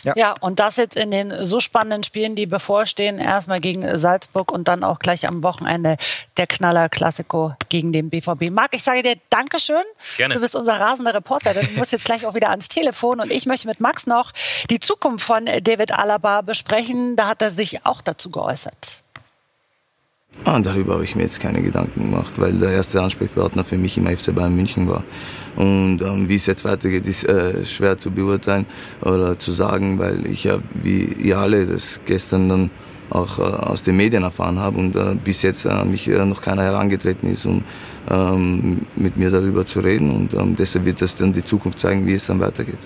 Ja. 0.04 0.12
ja, 0.16 0.32
und 0.40 0.58
das 0.58 0.76
jetzt 0.76 0.96
in 0.96 1.10
den 1.10 1.44
so 1.44 1.60
spannenden 1.60 2.02
Spielen, 2.02 2.34
die 2.34 2.46
bevorstehen, 2.46 3.18
erstmal 3.18 3.60
gegen 3.60 3.96
Salzburg 3.96 4.50
und 4.50 4.66
dann 4.66 4.82
auch 4.82 4.98
gleich 4.98 5.28
am 5.28 5.42
Wochenende 5.44 5.96
der 6.36 6.48
Knaller 6.48 6.88
Klassiko 6.88 7.54
gegen 7.68 7.92
den 7.92 8.10
BVB. 8.10 8.50
Marc, 8.50 8.74
ich 8.74 8.82
sage 8.82 9.02
dir 9.02 9.16
Dankeschön. 9.30 9.84
Gerne. 10.16 10.34
Du 10.34 10.40
bist 10.40 10.56
unser 10.56 10.78
rasender 10.80 11.14
Reporter. 11.14 11.54
Du 11.54 11.60
musst 11.76 11.92
jetzt 11.92 12.04
gleich 12.04 12.26
auch 12.26 12.34
wieder 12.34 12.50
ans 12.50 12.68
Telefon 12.68 13.20
und 13.20 13.30
ich 13.30 13.46
möchte 13.46 13.68
mit 13.68 13.80
Max 13.80 14.06
noch 14.06 14.32
die 14.70 14.80
Zukunft 14.80 15.24
von 15.24 15.46
David 15.46 15.92
Alaba 15.92 16.40
besprechen. 16.42 17.14
Da 17.14 17.28
hat 17.28 17.40
er 17.40 17.50
sich 17.50 17.86
auch 17.86 18.02
dazu 18.02 18.30
geäußert. 18.30 19.01
Ah, 20.44 20.58
darüber 20.58 20.94
habe 20.94 21.04
ich 21.04 21.14
mir 21.14 21.22
jetzt 21.22 21.40
keine 21.40 21.62
Gedanken 21.62 22.10
gemacht, 22.10 22.32
weil 22.36 22.54
der 22.54 22.72
erste 22.72 23.00
Ansprechpartner 23.00 23.62
für 23.62 23.78
mich 23.78 23.96
im 23.96 24.06
FC 24.06 24.34
Bayern 24.34 24.56
München 24.56 24.88
war. 24.88 25.04
Und 25.54 26.02
ähm, 26.02 26.28
wie 26.28 26.34
es 26.34 26.46
jetzt 26.46 26.64
weitergeht, 26.64 27.06
ist 27.06 27.24
äh, 27.28 27.64
schwer 27.64 27.96
zu 27.96 28.10
beurteilen 28.10 28.66
oder 29.02 29.38
zu 29.38 29.52
sagen, 29.52 30.00
weil 30.00 30.26
ich 30.26 30.44
ja, 30.44 30.58
wie 30.74 31.04
ihr 31.04 31.38
alle, 31.38 31.64
das 31.64 32.00
gestern 32.06 32.48
dann 32.48 32.70
auch 33.10 33.38
äh, 33.38 33.42
aus 33.42 33.84
den 33.84 33.96
Medien 33.96 34.24
erfahren 34.24 34.58
habe 34.58 34.78
und 34.78 34.96
äh, 34.96 35.14
bis 35.14 35.42
jetzt 35.42 35.64
äh, 35.64 35.84
mich 35.84 36.08
äh, 36.08 36.24
noch 36.24 36.42
keiner 36.42 36.64
herangetreten 36.64 37.30
ist, 37.30 37.46
um 37.46 37.62
ähm, 38.10 38.80
mit 38.96 39.16
mir 39.16 39.30
darüber 39.30 39.64
zu 39.64 39.78
reden. 39.78 40.10
Und 40.10 40.34
ähm, 40.34 40.56
deshalb 40.56 40.86
wird 40.86 41.00
das 41.02 41.14
dann 41.14 41.32
die 41.32 41.44
Zukunft 41.44 41.78
zeigen, 41.78 42.04
wie 42.04 42.14
es 42.14 42.26
dann 42.26 42.40
weitergeht 42.40 42.80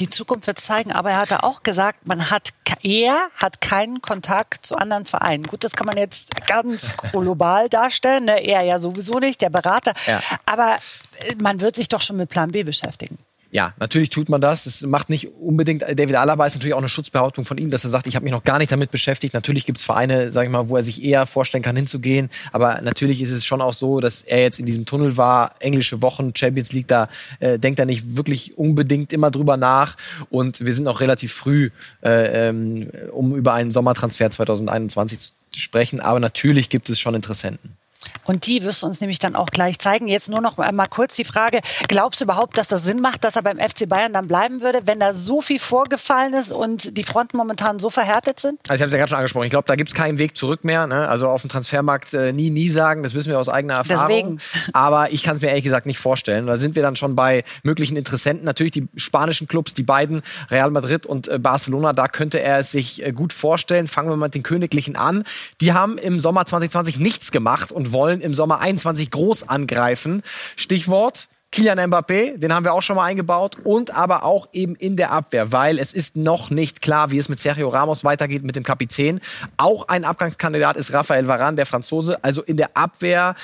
die 0.00 0.08
Zukunft 0.08 0.46
wird 0.46 0.58
zeigen. 0.58 0.92
Aber 0.92 1.10
er 1.10 1.18
hatte 1.18 1.42
auch 1.42 1.62
gesagt, 1.62 2.06
man 2.06 2.30
hat, 2.30 2.50
er 2.82 3.28
hat 3.36 3.60
keinen 3.60 4.02
Kontakt 4.02 4.64
zu 4.66 4.76
anderen 4.76 5.04
Vereinen. 5.06 5.44
Gut, 5.44 5.64
das 5.64 5.72
kann 5.72 5.86
man 5.86 5.96
jetzt 5.96 6.46
ganz 6.46 6.92
global 7.12 7.68
darstellen. 7.68 8.24
Ne? 8.24 8.44
Er 8.44 8.62
ja 8.62 8.78
sowieso 8.78 9.18
nicht, 9.18 9.40
der 9.40 9.50
Berater. 9.50 9.94
Ja. 10.06 10.20
Aber 10.46 10.78
äh, 11.18 11.34
man 11.36 11.60
wird 11.60 11.76
sich 11.76 11.88
doch 11.88 12.00
schon 12.00 12.16
mit 12.16 12.30
Plan 12.30 12.50
B 12.50 12.62
beschäftigen. 12.62 13.18
Ja, 13.54 13.74
natürlich 13.78 14.08
tut 14.08 14.30
man 14.30 14.40
das. 14.40 14.64
Das 14.64 14.80
macht 14.80 15.10
nicht 15.10 15.28
unbedingt, 15.38 15.82
David 15.82 16.16
Alaba 16.16 16.46
ist 16.46 16.54
natürlich 16.54 16.72
auch 16.72 16.78
eine 16.78 16.88
Schutzbehauptung 16.88 17.44
von 17.44 17.58
ihm, 17.58 17.70
dass 17.70 17.84
er 17.84 17.90
sagt, 17.90 18.06
ich 18.06 18.16
habe 18.16 18.24
mich 18.24 18.32
noch 18.32 18.44
gar 18.44 18.58
nicht 18.58 18.72
damit 18.72 18.90
beschäftigt. 18.90 19.34
Natürlich 19.34 19.66
gibt 19.66 19.78
es 19.78 19.84
Vereine, 19.84 20.32
sag 20.32 20.44
ich 20.44 20.50
mal, 20.50 20.70
wo 20.70 20.76
er 20.78 20.82
sich 20.82 21.04
eher 21.04 21.26
vorstellen 21.26 21.62
kann, 21.62 21.76
hinzugehen. 21.76 22.30
Aber 22.52 22.80
natürlich 22.80 23.20
ist 23.20 23.30
es 23.30 23.44
schon 23.44 23.60
auch 23.60 23.74
so, 23.74 24.00
dass 24.00 24.22
er 24.22 24.40
jetzt 24.40 24.58
in 24.58 24.64
diesem 24.64 24.86
Tunnel 24.86 25.18
war, 25.18 25.54
englische 25.60 26.00
Wochen, 26.00 26.32
Champions 26.34 26.72
League, 26.72 26.88
da 26.88 27.10
äh, 27.40 27.58
denkt 27.58 27.78
er 27.78 27.84
nicht 27.84 28.16
wirklich 28.16 28.56
unbedingt 28.56 29.12
immer 29.12 29.30
drüber 29.30 29.58
nach. 29.58 29.98
Und 30.30 30.64
wir 30.64 30.72
sind 30.72 30.88
auch 30.88 31.02
relativ 31.02 31.34
früh, 31.34 31.68
äh, 32.02 32.48
ähm, 32.48 32.88
um 33.12 33.36
über 33.36 33.52
einen 33.52 33.70
Sommertransfer 33.70 34.30
2021 34.30 35.18
zu 35.18 35.32
sprechen. 35.60 36.00
Aber 36.00 36.20
natürlich 36.20 36.70
gibt 36.70 36.88
es 36.88 36.98
schon 36.98 37.14
Interessenten. 37.14 37.76
Und 38.24 38.46
die 38.46 38.62
wirst 38.64 38.82
du 38.82 38.86
uns 38.86 39.00
nämlich 39.00 39.18
dann 39.18 39.34
auch 39.34 39.50
gleich 39.50 39.78
zeigen. 39.78 40.08
Jetzt 40.08 40.28
nur 40.28 40.40
noch 40.40 40.56
mal 40.56 40.86
kurz 40.86 41.14
die 41.14 41.24
Frage, 41.24 41.60
glaubst 41.88 42.20
du 42.20 42.24
überhaupt, 42.24 42.58
dass 42.58 42.68
das 42.68 42.84
Sinn 42.84 43.00
macht, 43.00 43.24
dass 43.24 43.36
er 43.36 43.42
beim 43.42 43.58
FC 43.58 43.88
Bayern 43.88 44.12
dann 44.12 44.26
bleiben 44.26 44.60
würde, 44.60 44.82
wenn 44.86 45.00
da 45.00 45.14
so 45.14 45.40
viel 45.40 45.58
vorgefallen 45.58 46.34
ist 46.34 46.52
und 46.52 46.96
die 46.96 47.04
Fronten 47.04 47.36
momentan 47.36 47.78
so 47.78 47.90
verhärtet 47.90 48.40
sind? 48.40 48.60
Also 48.68 48.74
ich 48.74 48.80
habe 48.82 48.86
es 48.88 48.92
ja 48.92 48.98
gerade 48.98 49.08
schon 49.08 49.18
angesprochen. 49.18 49.44
Ich 49.44 49.50
glaube, 49.50 49.66
da 49.66 49.76
gibt 49.76 49.90
es 49.90 49.94
keinen 49.94 50.18
Weg 50.18 50.36
zurück 50.36 50.64
mehr. 50.64 50.86
Ne? 50.86 51.08
Also 51.08 51.28
auf 51.28 51.40
dem 51.42 51.50
Transfermarkt 51.50 52.14
äh, 52.14 52.32
nie, 52.32 52.50
nie 52.50 52.68
sagen. 52.68 53.02
Das 53.02 53.14
wissen 53.14 53.30
wir 53.30 53.38
aus 53.38 53.48
eigener 53.48 53.74
Erfahrung. 53.74 54.38
Deswegen. 54.38 54.72
Aber 54.72 55.12
ich 55.12 55.22
kann 55.22 55.36
es 55.36 55.42
mir 55.42 55.48
ehrlich 55.48 55.64
gesagt 55.64 55.86
nicht 55.86 55.98
vorstellen. 55.98 56.46
Da 56.46 56.56
sind 56.56 56.76
wir 56.76 56.82
dann 56.82 56.96
schon 56.96 57.16
bei 57.16 57.44
möglichen 57.62 57.96
Interessenten. 57.96 58.44
Natürlich 58.44 58.72
die 58.72 58.88
spanischen 58.96 59.48
Clubs, 59.48 59.74
die 59.74 59.82
beiden, 59.82 60.22
Real 60.50 60.70
Madrid 60.70 61.06
und 61.06 61.28
äh, 61.28 61.38
Barcelona. 61.38 61.92
Da 61.92 62.08
könnte 62.08 62.40
er 62.40 62.58
es 62.58 62.72
sich 62.72 63.04
äh, 63.04 63.12
gut 63.12 63.32
vorstellen. 63.32 63.88
Fangen 63.88 64.08
wir 64.08 64.16
mit 64.16 64.34
den 64.34 64.42
Königlichen 64.42 64.96
an. 64.96 65.24
Die 65.60 65.72
haben 65.72 65.98
im 65.98 66.18
Sommer 66.18 66.46
2020 66.46 66.98
nichts 66.98 67.30
gemacht 67.30 67.72
und 67.72 67.91
wollen 67.92 68.20
im 68.20 68.34
Sommer 68.34 68.60
21 68.60 69.10
groß 69.10 69.48
angreifen. 69.48 70.22
Stichwort 70.56 71.28
Kilian 71.52 71.78
Mbappé, 71.78 72.38
den 72.38 72.54
haben 72.54 72.64
wir 72.64 72.72
auch 72.72 72.80
schon 72.80 72.96
mal 72.96 73.04
eingebaut 73.04 73.58
und 73.62 73.94
aber 73.94 74.24
auch 74.24 74.48
eben 74.54 74.74
in 74.74 74.96
der 74.96 75.12
Abwehr, 75.12 75.52
weil 75.52 75.78
es 75.78 75.92
ist 75.92 76.16
noch 76.16 76.48
nicht 76.48 76.80
klar, 76.80 77.10
wie 77.10 77.18
es 77.18 77.28
mit 77.28 77.38
Sergio 77.38 77.68
Ramos 77.68 78.04
weitergeht, 78.04 78.42
mit 78.42 78.56
dem 78.56 78.64
Kapitän. 78.64 79.20
Auch 79.58 79.88
ein 79.88 80.04
Abgangskandidat 80.04 80.78
ist 80.78 80.94
Raphael 80.94 81.28
Varane, 81.28 81.56
der 81.56 81.66
Franzose. 81.66 82.24
Also 82.24 82.40
in 82.40 82.56
der 82.56 82.74
Abwehr 82.74 83.36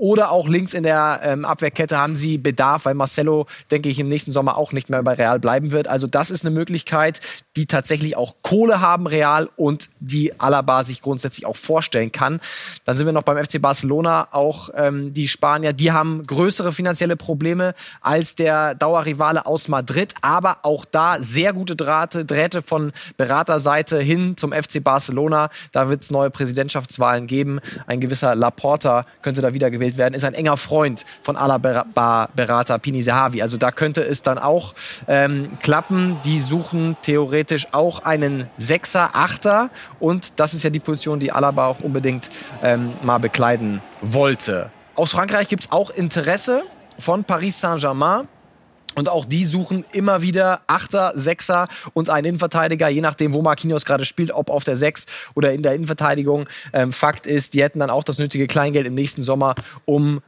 oder 0.00 0.32
auch 0.32 0.48
links 0.48 0.72
in 0.72 0.82
der 0.82 1.20
ähm, 1.22 1.44
Abwehrkette 1.44 1.98
haben 1.98 2.16
sie 2.16 2.38
Bedarf, 2.38 2.86
weil 2.86 2.94
Marcelo, 2.94 3.46
denke 3.70 3.90
ich, 3.90 3.98
im 3.98 4.08
nächsten 4.08 4.32
Sommer 4.32 4.56
auch 4.56 4.72
nicht 4.72 4.88
mehr 4.88 5.02
bei 5.02 5.12
Real 5.12 5.38
bleiben 5.38 5.72
wird. 5.72 5.88
Also 5.88 6.06
das 6.06 6.30
ist 6.30 6.42
eine 6.42 6.54
Möglichkeit, 6.54 7.20
die 7.54 7.66
tatsächlich 7.66 8.16
auch 8.16 8.36
Kohle 8.40 8.80
haben, 8.80 9.06
Real, 9.06 9.50
und 9.56 9.90
die 10.00 10.40
Alaba 10.40 10.84
sich 10.84 11.02
grundsätzlich 11.02 11.44
auch 11.44 11.54
vorstellen 11.54 12.12
kann. 12.12 12.40
Dann 12.86 12.96
sind 12.96 13.04
wir 13.04 13.12
noch 13.12 13.24
beim 13.24 13.36
FC 13.44 13.60
Barcelona, 13.60 14.28
auch 14.32 14.70
ähm, 14.74 15.12
die 15.12 15.28
Spanier, 15.28 15.74
die 15.74 15.92
haben 15.92 16.26
größere 16.26 16.72
finanzielle 16.72 17.16
Probleme 17.16 17.74
als 18.00 18.34
der 18.34 18.74
Dauerrivale 18.74 19.44
aus 19.44 19.68
Madrid, 19.68 20.14
aber 20.22 20.60
auch 20.62 20.86
da 20.86 21.20
sehr 21.20 21.52
gute 21.52 21.76
Drähte, 21.76 22.24
Drähte 22.24 22.62
von 22.62 22.92
Beraterseite 23.18 24.00
hin 24.00 24.38
zum 24.38 24.52
FC 24.52 24.82
Barcelona. 24.82 25.50
Da 25.72 25.90
wird 25.90 26.02
es 26.02 26.10
neue 26.10 26.30
Präsidentschaftswahlen 26.30 27.26
geben. 27.26 27.60
Ein 27.86 28.00
gewisser 28.00 28.34
Laporta 28.34 29.04
könnte 29.20 29.42
da 29.42 29.52
wieder 29.52 29.70
gewählt 29.70 29.89
gewählt 29.90 29.98
werden, 29.98 30.14
ist 30.14 30.24
ein 30.24 30.34
enger 30.34 30.56
Freund 30.56 31.04
von 31.22 31.36
Alaba-Berater 31.36 32.78
Pini 32.78 33.00
Zahavi. 33.00 33.42
Also 33.42 33.56
da 33.56 33.70
könnte 33.70 34.02
es 34.02 34.22
dann 34.22 34.38
auch 34.38 34.74
ähm, 35.08 35.50
klappen. 35.62 36.18
Die 36.24 36.38
suchen 36.38 36.96
theoretisch 37.02 37.68
auch 37.72 38.04
einen 38.04 38.48
Sechser, 38.56 39.10
Achter 39.14 39.70
und 39.98 40.38
das 40.40 40.54
ist 40.54 40.62
ja 40.62 40.70
die 40.70 40.80
Position, 40.80 41.18
die 41.18 41.32
Alaba 41.32 41.66
auch 41.66 41.80
unbedingt 41.80 42.28
ähm, 42.62 42.94
mal 43.02 43.18
bekleiden 43.18 43.82
wollte. 44.02 44.70
Aus 44.94 45.12
Frankreich 45.12 45.48
gibt 45.48 45.62
es 45.62 45.72
auch 45.72 45.90
Interesse 45.90 46.62
von 46.98 47.24
Paris 47.24 47.60
Saint-Germain. 47.60 48.28
Und 48.94 49.08
auch 49.08 49.24
die 49.24 49.44
suchen 49.44 49.84
immer 49.92 50.22
wieder 50.22 50.62
Achter, 50.66 51.12
Sechser 51.14 51.68
und 51.92 52.10
einen 52.10 52.26
Innenverteidiger, 52.26 52.88
je 52.88 53.00
nachdem, 53.00 53.32
wo 53.32 53.42
Marquinhos 53.42 53.84
gerade 53.84 54.04
spielt, 54.04 54.32
ob 54.32 54.50
auf 54.50 54.64
der 54.64 54.76
Sechs 54.76 55.06
oder 55.34 55.52
in 55.52 55.62
der 55.62 55.74
Innenverteidigung. 55.74 56.48
Ähm, 56.72 56.92
Fakt 56.92 57.26
ist, 57.26 57.54
die 57.54 57.62
hätten 57.62 57.78
dann 57.78 57.90
auch 57.90 58.04
das 58.04 58.18
nötige 58.18 58.46
Kleingeld 58.46 58.86
im 58.86 58.94
nächsten 58.94 59.22
Sommer, 59.22 59.54
um 59.84 60.20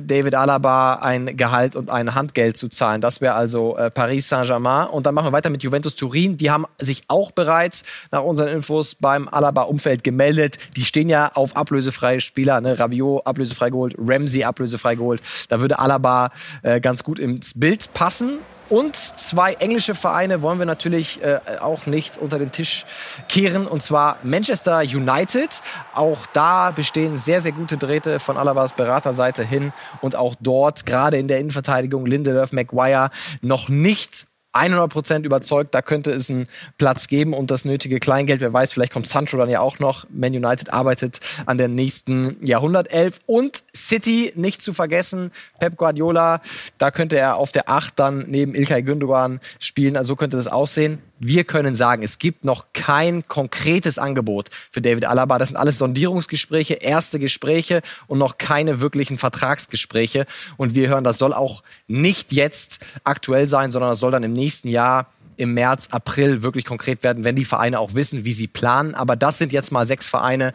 David 0.00 0.34
Alaba 0.34 0.94
ein 0.94 1.36
Gehalt 1.36 1.76
und 1.76 1.90
ein 1.90 2.14
Handgeld 2.14 2.56
zu 2.56 2.68
zahlen. 2.68 3.00
Das 3.00 3.20
wäre 3.20 3.34
also 3.34 3.76
äh, 3.76 3.90
Paris 3.90 4.28
Saint-Germain. 4.28 4.88
Und 4.88 5.06
dann 5.06 5.14
machen 5.14 5.28
wir 5.28 5.32
weiter 5.32 5.50
mit 5.50 5.62
Juventus 5.62 5.94
Turin. 5.94 6.36
Die 6.36 6.50
haben 6.50 6.66
sich 6.78 7.04
auch 7.08 7.30
bereits 7.32 7.84
nach 8.10 8.22
unseren 8.22 8.48
Infos 8.48 8.94
beim 8.94 9.28
Alaba-Umfeld 9.28 10.04
gemeldet. 10.04 10.58
Die 10.76 10.84
stehen 10.84 11.08
ja 11.08 11.32
auf 11.34 11.56
ablösefreie 11.56 12.20
Spieler. 12.20 12.60
Ne? 12.60 12.78
Rabiot 12.78 13.26
ablösefrei 13.26 13.70
geholt, 13.70 13.94
Ramsey 13.98 14.44
ablösefrei 14.44 14.94
geholt. 14.94 15.22
Da 15.48 15.60
würde 15.60 15.78
Alaba 15.78 16.30
äh, 16.62 16.80
ganz 16.80 17.04
gut 17.04 17.18
ins 17.18 17.58
Bild 17.58 17.92
passen. 17.94 18.38
Und 18.70 18.94
zwei 18.94 19.54
englische 19.54 19.96
Vereine 19.96 20.42
wollen 20.42 20.60
wir 20.60 20.66
natürlich 20.66 21.20
äh, 21.22 21.40
auch 21.60 21.86
nicht 21.86 22.18
unter 22.18 22.38
den 22.38 22.52
Tisch 22.52 22.86
kehren, 23.28 23.66
und 23.66 23.82
zwar 23.82 24.18
Manchester 24.22 24.78
United. 24.78 25.60
Auch 25.92 26.24
da 26.32 26.70
bestehen 26.70 27.16
sehr, 27.16 27.40
sehr 27.40 27.50
gute 27.50 27.76
Drähte 27.76 28.20
von 28.20 28.36
Alabas 28.36 28.72
Beraterseite 28.72 29.42
hin 29.42 29.72
und 30.00 30.14
auch 30.14 30.36
dort, 30.38 30.86
gerade 30.86 31.18
in 31.18 31.26
der 31.26 31.40
Innenverteidigung, 31.40 32.06
Lindelöf, 32.06 32.52
Maguire, 32.52 33.10
noch 33.42 33.68
nicht 33.68 34.29
100% 34.52 35.24
überzeugt, 35.24 35.74
da 35.74 35.82
könnte 35.82 36.10
es 36.10 36.30
einen 36.30 36.48
Platz 36.78 37.08
geben 37.08 37.34
und 37.34 37.50
das 37.50 37.64
nötige 37.64 38.00
Kleingeld. 38.00 38.40
Wer 38.40 38.52
weiß, 38.52 38.72
vielleicht 38.72 38.92
kommt 38.92 39.06
Sancho 39.06 39.36
dann 39.36 39.48
ja 39.48 39.60
auch 39.60 39.78
noch. 39.78 40.06
Man 40.10 40.34
United 40.34 40.72
arbeitet 40.72 41.20
an 41.46 41.58
der 41.58 41.68
nächsten 41.68 42.44
Jahrhundertelf 42.44 43.20
und 43.26 43.62
City 43.74 44.32
nicht 44.34 44.62
zu 44.62 44.72
vergessen. 44.72 45.30
Pep 45.58 45.76
Guardiola, 45.76 46.40
da 46.78 46.90
könnte 46.90 47.16
er 47.16 47.36
auf 47.36 47.52
der 47.52 47.68
8 47.68 47.98
dann 47.98 48.24
neben 48.28 48.54
Ilkay 48.54 48.82
Gündogan 48.82 49.40
spielen. 49.58 49.96
Also 49.96 50.08
so 50.08 50.16
könnte 50.16 50.36
das 50.36 50.48
aussehen 50.48 50.98
wir 51.20 51.44
können 51.44 51.74
sagen, 51.74 52.02
es 52.02 52.18
gibt 52.18 52.44
noch 52.44 52.72
kein 52.72 53.22
konkretes 53.22 53.98
Angebot 53.98 54.48
für 54.70 54.80
David 54.80 55.04
Alaba. 55.04 55.38
Das 55.38 55.48
sind 55.48 55.58
alles 55.58 55.78
Sondierungsgespräche, 55.78 56.74
erste 56.74 57.18
Gespräche 57.18 57.82
und 58.06 58.18
noch 58.18 58.38
keine 58.38 58.80
wirklichen 58.80 59.18
Vertragsgespräche. 59.18 60.26
Und 60.56 60.74
wir 60.74 60.88
hören, 60.88 61.04
das 61.04 61.18
soll 61.18 61.34
auch 61.34 61.62
nicht 61.86 62.32
jetzt 62.32 62.80
aktuell 63.04 63.46
sein, 63.46 63.70
sondern 63.70 63.90
das 63.90 63.98
soll 64.00 64.10
dann 64.10 64.22
im 64.22 64.32
nächsten 64.32 64.68
Jahr 64.68 65.06
im 65.36 65.54
März, 65.54 65.88
April 65.90 66.42
wirklich 66.42 66.64
konkret 66.64 67.02
werden, 67.02 67.24
wenn 67.24 67.36
die 67.36 67.44
Vereine 67.44 67.80
auch 67.80 67.94
wissen, 67.94 68.24
wie 68.24 68.32
sie 68.32 68.46
planen. 68.46 68.94
Aber 68.94 69.16
das 69.16 69.38
sind 69.38 69.52
jetzt 69.52 69.72
mal 69.72 69.86
sechs 69.86 70.06
Vereine, 70.06 70.52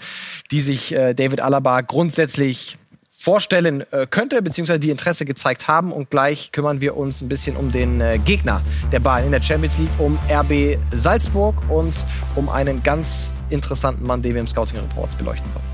die 0.51 0.61
sich 0.61 0.93
äh, 0.93 1.13
David 1.13 1.41
Alaba 1.41 1.81
grundsätzlich 1.81 2.77
vorstellen 3.17 3.85
äh, 3.91 4.05
könnte, 4.09 4.41
beziehungsweise 4.41 4.79
die 4.79 4.89
Interesse 4.89 5.25
gezeigt 5.25 5.67
haben. 5.67 5.91
Und 5.91 6.09
gleich 6.09 6.51
kümmern 6.51 6.81
wir 6.81 6.97
uns 6.97 7.21
ein 7.21 7.29
bisschen 7.29 7.55
um 7.55 7.71
den 7.71 8.01
äh, 8.01 8.19
Gegner 8.19 8.61
der 8.91 8.99
Bayern 8.99 9.25
in 9.25 9.31
der 9.31 9.41
Champions 9.41 9.77
League, 9.77 9.89
um 9.99 10.19
RB 10.29 10.77
Salzburg 10.93 11.55
und 11.69 11.95
um 12.35 12.49
einen 12.49 12.83
ganz 12.83 13.33
interessanten 13.49 14.05
Mann, 14.05 14.21
den 14.21 14.33
wir 14.33 14.41
im 14.41 14.47
Scouting 14.47 14.79
Report 14.79 15.17
beleuchten 15.17 15.49
wollen. 15.53 15.65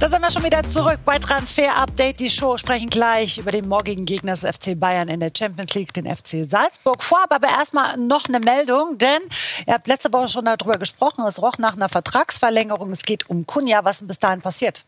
Da 0.00 0.08
sind 0.08 0.22
wir 0.22 0.30
schon 0.30 0.44
wieder 0.44 0.62
zurück 0.62 1.00
bei 1.04 1.18
Transfer 1.18 1.74
Update. 1.74 2.20
Die 2.20 2.30
Show 2.30 2.56
sprechen 2.56 2.88
gleich 2.88 3.38
über 3.38 3.50
den 3.50 3.66
morgigen 3.66 4.04
Gegner 4.04 4.34
des 4.34 4.42
FC 4.42 4.78
Bayern 4.78 5.08
in 5.08 5.18
der 5.18 5.32
Champions 5.36 5.74
League, 5.74 5.92
den 5.92 6.06
FC 6.06 6.48
Salzburg. 6.48 7.02
Vorab 7.02 7.32
aber 7.32 7.48
erstmal 7.48 7.96
noch 7.96 8.26
eine 8.28 8.38
Meldung, 8.38 8.96
denn 8.96 9.22
ihr 9.66 9.74
habt 9.74 9.88
letzte 9.88 10.12
Woche 10.12 10.28
schon 10.28 10.44
darüber 10.44 10.78
gesprochen. 10.78 11.24
Es 11.26 11.42
roch 11.42 11.58
nach 11.58 11.74
einer 11.74 11.88
Vertragsverlängerung. 11.88 12.92
Es 12.92 13.02
geht 13.02 13.28
um 13.28 13.44
Kunja. 13.44 13.84
Was 13.84 14.00
ist 14.00 14.06
bis 14.06 14.20
dahin 14.20 14.40
passiert? 14.40 14.84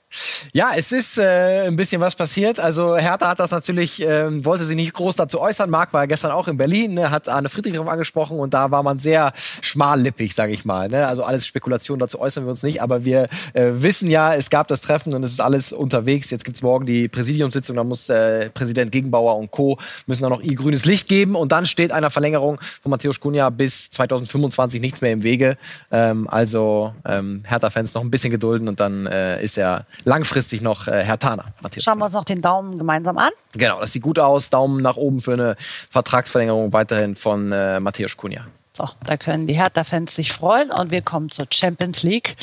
Ja, 0.52 0.72
es 0.74 0.90
ist 0.90 1.18
äh, 1.18 1.66
ein 1.66 1.76
bisschen 1.76 2.00
was 2.00 2.16
passiert. 2.16 2.58
Also 2.58 2.96
Hertha 2.96 3.28
hat 3.28 3.38
das 3.38 3.52
natürlich, 3.52 4.02
äh, 4.02 4.44
wollte 4.44 4.64
sich 4.64 4.74
nicht 4.74 4.92
groß 4.92 5.14
dazu 5.14 5.40
äußern. 5.40 5.70
Marc 5.70 5.92
war 5.92 6.02
ja 6.02 6.06
gestern 6.06 6.32
auch 6.32 6.48
in 6.48 6.56
Berlin, 6.56 6.94
ne, 6.94 7.10
hat 7.10 7.28
Arne 7.28 7.48
Friedrich 7.48 7.74
darauf 7.74 7.88
angesprochen 7.88 8.38
und 8.38 8.52
da 8.52 8.72
war 8.72 8.82
man 8.82 8.98
sehr 8.98 9.32
schmallippig, 9.62 10.34
sage 10.34 10.52
ich 10.52 10.64
mal. 10.64 10.88
Ne? 10.88 11.06
Also 11.06 11.22
alles 11.22 11.46
Spekulation, 11.46 12.00
dazu 12.00 12.20
äußern 12.20 12.44
wir 12.44 12.50
uns 12.50 12.64
nicht, 12.64 12.82
aber 12.82 13.04
wir 13.04 13.26
äh, 13.52 13.70
wissen 13.72 14.10
ja, 14.10 14.34
es 14.34 14.50
gab 14.50 14.66
das 14.66 14.80
Treffen 14.80 15.14
und 15.14 15.22
es 15.22 15.30
ist 15.30 15.40
alles 15.40 15.72
unterwegs. 15.72 16.30
Jetzt 16.30 16.44
gibt's 16.44 16.62
morgen 16.62 16.86
die 16.86 17.06
Präsidiumssitzung, 17.06 17.76
da 17.76 17.84
muss 17.84 18.08
äh, 18.08 18.50
Präsident 18.50 18.90
Gegenbauer 18.90 19.36
und 19.36 19.52
Co. 19.52 19.78
müssen 20.06 20.22
da 20.22 20.28
noch 20.28 20.42
ihr 20.42 20.56
grünes 20.56 20.86
Licht 20.86 21.06
geben 21.06 21.36
und 21.36 21.52
dann 21.52 21.66
steht 21.66 21.92
einer 21.92 22.10
Verlängerung 22.10 22.58
von 22.82 22.90
Matthäus 22.90 23.20
Kunja 23.20 23.48
bis 23.50 23.90
2025 23.92 24.80
nichts 24.80 25.02
mehr 25.02 25.12
im 25.12 25.22
Wege. 25.22 25.56
Ähm, 25.92 26.26
also 26.28 26.94
ähm, 27.04 27.44
Hertha-Fans 27.46 27.94
noch 27.94 28.02
ein 28.02 28.10
bisschen 28.10 28.32
gedulden 28.32 28.68
und 28.68 28.80
dann 28.80 29.06
äh, 29.06 29.40
ist 29.42 29.56
er 29.56 29.86
langfristig 30.04 30.60
noch 30.60 30.88
äh, 30.88 31.02
Herr 31.04 31.18
Tana. 31.18 31.44
Matthias 31.62 31.84
Schauen 31.84 31.98
wir 31.98 32.06
uns 32.06 32.14
noch 32.14 32.24
den 32.24 32.42
Daumen 32.42 32.78
gemeinsam 32.78 33.18
an. 33.18 33.30
Genau, 33.52 33.80
das 33.80 33.92
sieht 33.92 34.02
gut 34.02 34.18
aus. 34.18 34.50
Daumen 34.50 34.82
nach 34.82 34.96
oben 34.96 35.20
für 35.20 35.32
eine 35.32 35.56
Vertragsverlängerung 35.90 36.72
weiterhin 36.72 37.16
von 37.16 37.52
äh, 37.52 37.80
Matthäus 37.80 38.16
Kunja. 38.16 38.46
So, 38.72 38.88
da 39.04 39.16
können 39.16 39.46
die 39.46 39.54
Hertha-Fans 39.54 40.14
sich 40.14 40.32
freuen. 40.32 40.70
Und 40.70 40.90
wir 40.90 41.02
kommen 41.02 41.28
zur 41.28 41.46
Champions 41.52 42.02
League 42.02 42.36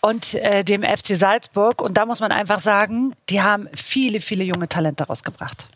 und 0.00 0.34
äh, 0.34 0.64
dem 0.64 0.82
FC 0.82 1.16
Salzburg. 1.16 1.82
Und 1.82 1.96
da 1.98 2.06
muss 2.06 2.20
man 2.20 2.32
einfach 2.32 2.60
sagen, 2.60 3.14
die 3.28 3.42
haben 3.42 3.68
viele, 3.74 4.20
viele 4.20 4.44
junge 4.44 4.68
Talente 4.68 5.04
rausgebracht. 5.04 5.66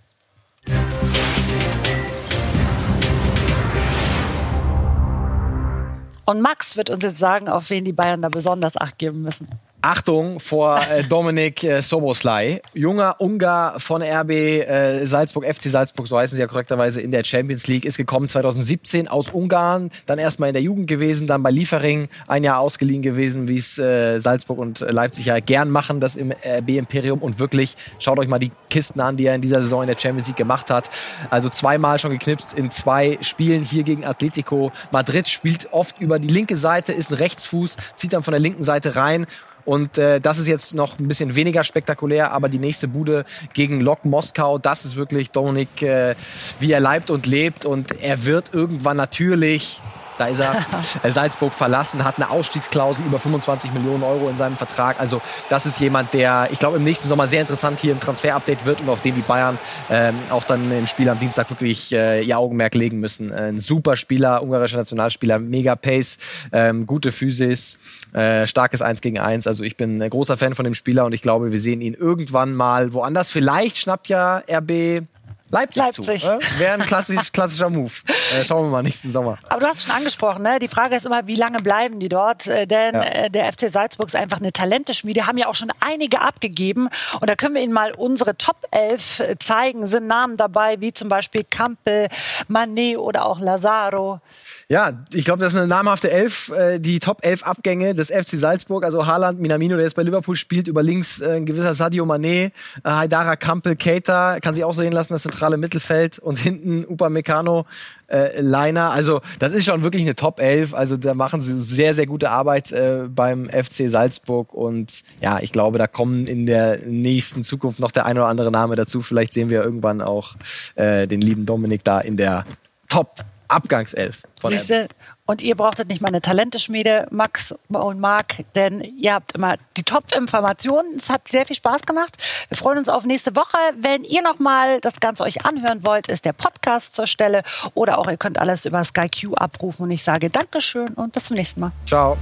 Und 6.25 6.43
Max 6.43 6.77
wird 6.77 6.91
uns 6.91 7.03
jetzt 7.03 7.19
sagen, 7.19 7.49
auf 7.49 7.71
wen 7.71 7.85
die 7.85 7.95
Bayern 7.95 8.21
da 8.21 8.29
besonders 8.29 8.77
Acht 8.77 8.99
geben 8.99 9.23
müssen. 9.23 9.49
Achtung 9.89 10.39
vor 10.39 10.79
äh, 10.79 11.03
Dominik 11.09 11.65
äh, 11.65 11.81
Soboslai, 11.81 12.61
junger 12.75 13.17
Ungar 13.21 13.81
von 13.81 14.03
RB 14.03 14.31
äh, 14.31 15.07
Salzburg, 15.07 15.47
FC 15.47 15.63
Salzburg, 15.63 16.07
so 16.07 16.19
heißen 16.19 16.37
sie 16.37 16.43
ja 16.43 16.47
korrekterweise 16.47 17.01
in 17.01 17.11
der 17.11 17.25
Champions 17.25 17.67
League, 17.69 17.87
ist 17.87 17.97
gekommen 17.97 18.29
2017 18.29 19.09
aus 19.09 19.31
Ungarn, 19.31 19.89
dann 20.05 20.19
erstmal 20.19 20.51
in 20.51 20.53
der 20.53 20.61
Jugend 20.61 20.89
gewesen, 20.89 21.27
dann 21.27 21.43
bei 21.43 21.51
Liefering 21.51 22.09
ein 22.27 22.45
Jahr 22.45 22.59
ausgeliehen 22.59 23.01
gewesen, 23.01 23.49
wie 23.49 23.57
es 23.57 23.79
äh, 23.79 24.19
Salzburg 24.19 24.59
und 24.59 24.81
Leipzig 24.81 25.25
ja 25.25 25.41
gern 25.41 25.71
machen, 25.71 26.01
das 26.01 26.17
im 26.17 26.33
RB 26.33 26.69
Imperium 26.69 27.23
und 27.23 27.39
wirklich, 27.39 27.75
schaut 27.99 28.19
euch 28.19 28.29
mal 28.29 28.39
die 28.39 28.53
Kisten 28.69 29.01
an, 29.01 29.17
die 29.17 29.25
er 29.25 29.35
in 29.35 29.41
dieser 29.41 29.63
Saison 29.63 29.81
in 29.81 29.89
der 29.89 29.99
Champions 29.99 30.29
League 30.29 30.37
gemacht 30.37 30.69
hat. 30.69 30.91
Also 31.31 31.49
zweimal 31.49 31.99
schon 31.99 32.11
geknipst 32.11 32.53
in 32.59 32.71
zwei 32.71 33.17
Spielen 33.23 33.65
hier 33.65 33.85
gegen 33.85 34.05
Atletico 34.05 34.71
Madrid, 34.93 35.29
spielt 35.29 35.73
oft 35.73 35.99
über 35.99 36.19
die 36.19 36.29
linke 36.29 36.57
Seite, 36.57 36.93
ist 36.93 37.11
ein 37.11 37.15
Rechtsfuß, 37.15 37.79
zieht 37.95 38.13
dann 38.13 38.23
von 38.23 38.33
der 38.33 38.41
linken 38.41 38.63
Seite 38.63 38.95
rein 38.95 39.27
und 39.69 39.99
äh, 39.99 40.19
das 40.19 40.39
ist 40.39 40.49
jetzt 40.49 40.75
noch 40.75 40.99
ein 40.99 41.09
bisschen 41.09 41.37
weniger 41.37 41.63
spektakulär, 41.63 42.33
aber 42.33 42.49
die 42.49 42.59
nächste 42.59 42.89
Bude 42.89 43.27
gegen 43.53 43.83
Lok 43.83 44.07
Moskau, 44.07 44.57
das 44.57 44.87
ist 44.87 44.97
wirklich 44.97 45.31
Dominik, 45.31 45.83
äh, 45.83 46.15
wie 46.59 46.73
er 46.73 46.81
leibt 46.81 47.11
und 47.11 47.27
lebt. 47.27 47.67
Und 47.67 48.01
er 48.01 48.25
wird 48.25 48.55
irgendwann 48.55 48.97
natürlich 48.97 49.83
da 50.19 50.27
ist 50.27 50.41
er 50.41 50.57
äh, 51.03 51.11
Salzburg 51.11 51.55
verlassen, 51.55 52.05
hat 52.05 52.17
eine 52.17 52.31
Ausstiegsklausel 52.31 53.05
über 53.05 53.19
25 53.19 53.73
Millionen 53.73 54.03
Euro 54.03 54.29
in 54.29 54.37
seinem 54.37 54.57
Vertrag. 54.57 55.01
Also 55.01 55.21
das 55.49 55.67
ist 55.67 55.81
jemand, 55.81 56.15
der, 56.15 56.49
ich 56.51 56.59
glaube, 56.59 56.77
im 56.77 56.85
nächsten 56.85 57.09
Sommer 57.09 57.27
sehr 57.27 57.41
interessant 57.41 57.81
hier 57.81 57.93
im 57.93 58.01
Transfer-Update 58.01 58.65
wird 58.65 58.81
und 58.81 58.89
auf 58.89 59.01
den 59.01 59.15
die 59.15 59.23
Bayern 59.23 59.59
ähm, 59.91 60.15
auch 60.31 60.45
dann 60.45 60.71
im 60.71 60.87
Spiel 60.87 61.09
am 61.09 61.19
Dienstag 61.19 61.51
wirklich 61.51 61.93
äh, 61.93 62.23
ihr 62.23 62.39
Augenmerk 62.39 62.75
legen 62.75 63.01
müssen. 63.01 63.33
Ein 63.33 63.59
super 63.59 63.97
Spieler, 63.97 64.43
ungarischer 64.43 64.77
Nationalspieler, 64.79 65.39
mega 65.39 65.77
Pace, 65.77 66.19
ähm, 66.53 66.87
gute 66.87 67.13
Physis, 67.13 67.79
äh, 68.13 68.47
starkes 68.47 68.83
1 68.83 69.01
gegen 69.01 69.19
1. 69.19 69.47
Also 69.47 69.65
ich 69.65 69.77
bin 69.77 70.01
ein 70.03 70.11
großer 70.11 70.37
Fan 70.37 70.55
von 70.55 70.65
dem 70.65 70.75
Spieler 70.75 71.05
und 71.05 71.13
ich 71.13 71.23
glaube, 71.23 71.53
wir 71.53 71.61
sehen 71.61 71.81
ihn 71.81 71.95
irgendwann 71.95 72.55
mal 72.55 72.95
woanders. 72.95 73.31
Vielleicht 73.31 73.79
schnappt 73.79 74.09
ja 74.09 74.43
RB 74.51 75.03
Leipzig, 75.51 75.83
Leipzig. 75.83 76.23
zu. 76.23 76.33
Äh? 76.33 76.39
Wäre 76.59 76.75
ein 76.75 76.87
klassisch, 76.87 77.31
klassischer 77.33 77.71
Move. 77.71 77.93
Äh, 78.39 78.45
schauen 78.45 78.67
wir 78.67 78.71
mal 78.71 78.83
nächsten 78.83 79.11
Sommer. 79.11 79.39
Aber 79.49 79.61
du 79.61 79.67
hast 79.67 79.79
es 79.79 79.85
schon 79.85 79.95
angesprochen, 79.95 80.43
ne? 80.43 80.59
die 80.59 80.69
Frage 80.69 80.97
ist 80.97 81.07
immer, 81.07 81.27
wie 81.27 81.37
lange 81.37 81.59
bleiben 81.61 81.99
die 82.01 82.09
dort? 82.09 82.47
Äh, 82.47 82.67
denn 82.67 82.95
ja. 82.95 83.03
äh, 83.03 83.31
der 83.31 83.53
FC 83.53 83.71
Salzburg 83.71 84.09
ist 84.09 84.17
einfach 84.17 84.39
eine 84.39 84.53
Talenteschmiede, 84.53 85.27
haben 85.27 85.39
ja 85.39 85.47
auch 85.47 85.55
schon 85.55 85.73
einige 85.81 86.21
abgegeben. 86.21 86.89
Und 87.21 87.31
da 87.31 87.37
können 87.37 87.55
wir 87.55 87.63
Ihnen 87.63 87.73
mal 87.73 87.93
unsere 87.93 88.37
Top 88.37 88.67
11 88.71 89.21
äh, 89.21 89.39
zeigen. 89.39 89.87
Sind 89.87 90.07
Namen 90.07 90.37
dabei, 90.37 90.81
wie 90.81 90.93
zum 90.93 91.09
Beispiel 91.09 91.45
Campbell, 91.49 92.09
Manet 92.49 92.99
oder 92.99 93.27
auch 93.27 93.41
Lazaro. 93.41 94.21
Ja, 94.69 94.93
ich 95.15 95.25
glaube, 95.25 95.41
das 95.41 95.55
ist 95.55 95.59
eine 95.59 95.69
namhafte 95.69 96.11
Elf, 96.11 96.53
die 96.79 96.99
Top 96.99 97.25
11 97.25 97.43
Abgänge 97.43 97.95
des 97.95 98.11
FC 98.11 98.31
Salzburg. 98.31 98.85
Also 98.85 99.07
Haaland, 99.07 99.41
Minamino, 99.41 99.77
der 99.77 99.85
jetzt 99.85 99.97
bei 99.97 100.03
Liverpool 100.03 100.37
spielt, 100.37 100.69
über 100.69 100.83
links 100.83 101.23
ein 101.23 101.47
gewisser 101.47 101.75
Sadio 101.75 102.05
Mané, 102.05 102.47
äh, 102.47 102.51
Haidara 102.85 103.37
Kampel, 103.37 103.77
Keita, 103.77 104.41
kann 104.41 104.55
sich 104.55 104.65
auch 104.65 104.75
sehen 104.75 104.93
lassen, 104.93 105.15
das 105.15 105.23
zentrale 105.39 105.57
Mittelfeld 105.57 106.19
und 106.19 106.37
hinten 106.37 106.85
Upamecano, 106.85 107.65
äh, 108.09 108.41
Leiner. 108.41 108.91
Also 108.91 109.21
das 109.39 109.53
ist 109.53 109.67
schon 109.67 109.85
wirklich 109.85 110.03
eine 110.03 110.17
Top 110.17 110.41
11. 110.41 110.75
Also 110.75 110.97
da 110.97 111.15
machen 111.15 111.41
sie 111.41 111.57
sehr, 111.57 111.95
sehr 111.95 112.07
gute 112.07 112.31
Arbeit 112.31 112.73
äh, 112.73 113.05
beim 113.09 113.49
FC 113.49 113.89
Salzburg 113.89 114.53
und 114.53 115.05
ja, 115.21 115.39
ich 115.41 115.53
glaube, 115.53 115.79
da 115.79 115.87
kommen 115.87 116.27
in 116.27 116.47
der 116.47 116.79
nächsten 116.87 117.45
Zukunft 117.45 117.79
noch 117.79 117.93
der 117.93 118.07
ein 118.07 118.19
oder 118.19 118.27
andere 118.27 118.51
Name 118.51 118.75
dazu. 118.75 119.01
Vielleicht 119.01 119.33
sehen 119.33 119.49
wir 119.49 119.63
irgendwann 119.63 120.01
auch 120.01 120.35
äh, 120.75 121.07
den 121.07 121.21
lieben 121.21 121.47
Dominik 121.47 121.85
da 121.85 122.01
in 122.01 122.17
der 122.17 122.45
Top 122.89 123.25
Abgangself. 123.47 124.23
Siehste, 124.45 124.89
und 125.29 125.43
ihr 125.43 125.57
brauchtet 125.57 125.89
nicht 125.89 126.01
mal 126.01 126.09
eine 126.09 126.23
Talenteschmiede, 126.23 127.07
Max 127.11 127.55
und 127.69 128.01
Marc, 128.01 128.37
denn 128.55 128.81
ihr 128.81 129.13
habt 129.13 129.35
immer 129.35 129.57
die 129.77 129.83
Top-Informationen. 129.83 130.97
Es 130.97 131.11
hat 131.11 131.29
sehr 131.29 131.45
viel 131.45 131.55
Spaß 131.55 131.83
gemacht. 131.83 132.17
Wir 132.49 132.57
freuen 132.57 132.79
uns 132.79 132.89
auf 132.89 133.05
nächste 133.05 133.37
Woche. 133.37 133.59
Wenn 133.77 134.05
ihr 134.05 134.23
nochmal 134.23 134.81
das 134.81 135.01
Ganze 135.01 135.25
euch 135.25 135.45
anhören 135.45 135.85
wollt, 135.85 136.09
ist 136.09 136.25
der 136.25 136.33
Podcast 136.33 136.95
zur 136.95 137.07
Stelle 137.07 137.43
oder 137.75 137.99
auch 137.99 138.09
ihr 138.09 138.17
könnt 138.17 138.39
alles 138.39 138.65
über 138.65 138.83
Sky 138.83 139.09
Q 139.09 139.35
abrufen 139.35 139.83
und 139.83 139.91
ich 139.91 140.03
sage 140.03 140.31
Dankeschön 140.31 140.95
und 140.95 141.13
bis 141.13 141.27
zum 141.27 141.37
nächsten 141.37 141.61
Mal. 141.61 141.73
Ciao. 141.87 142.17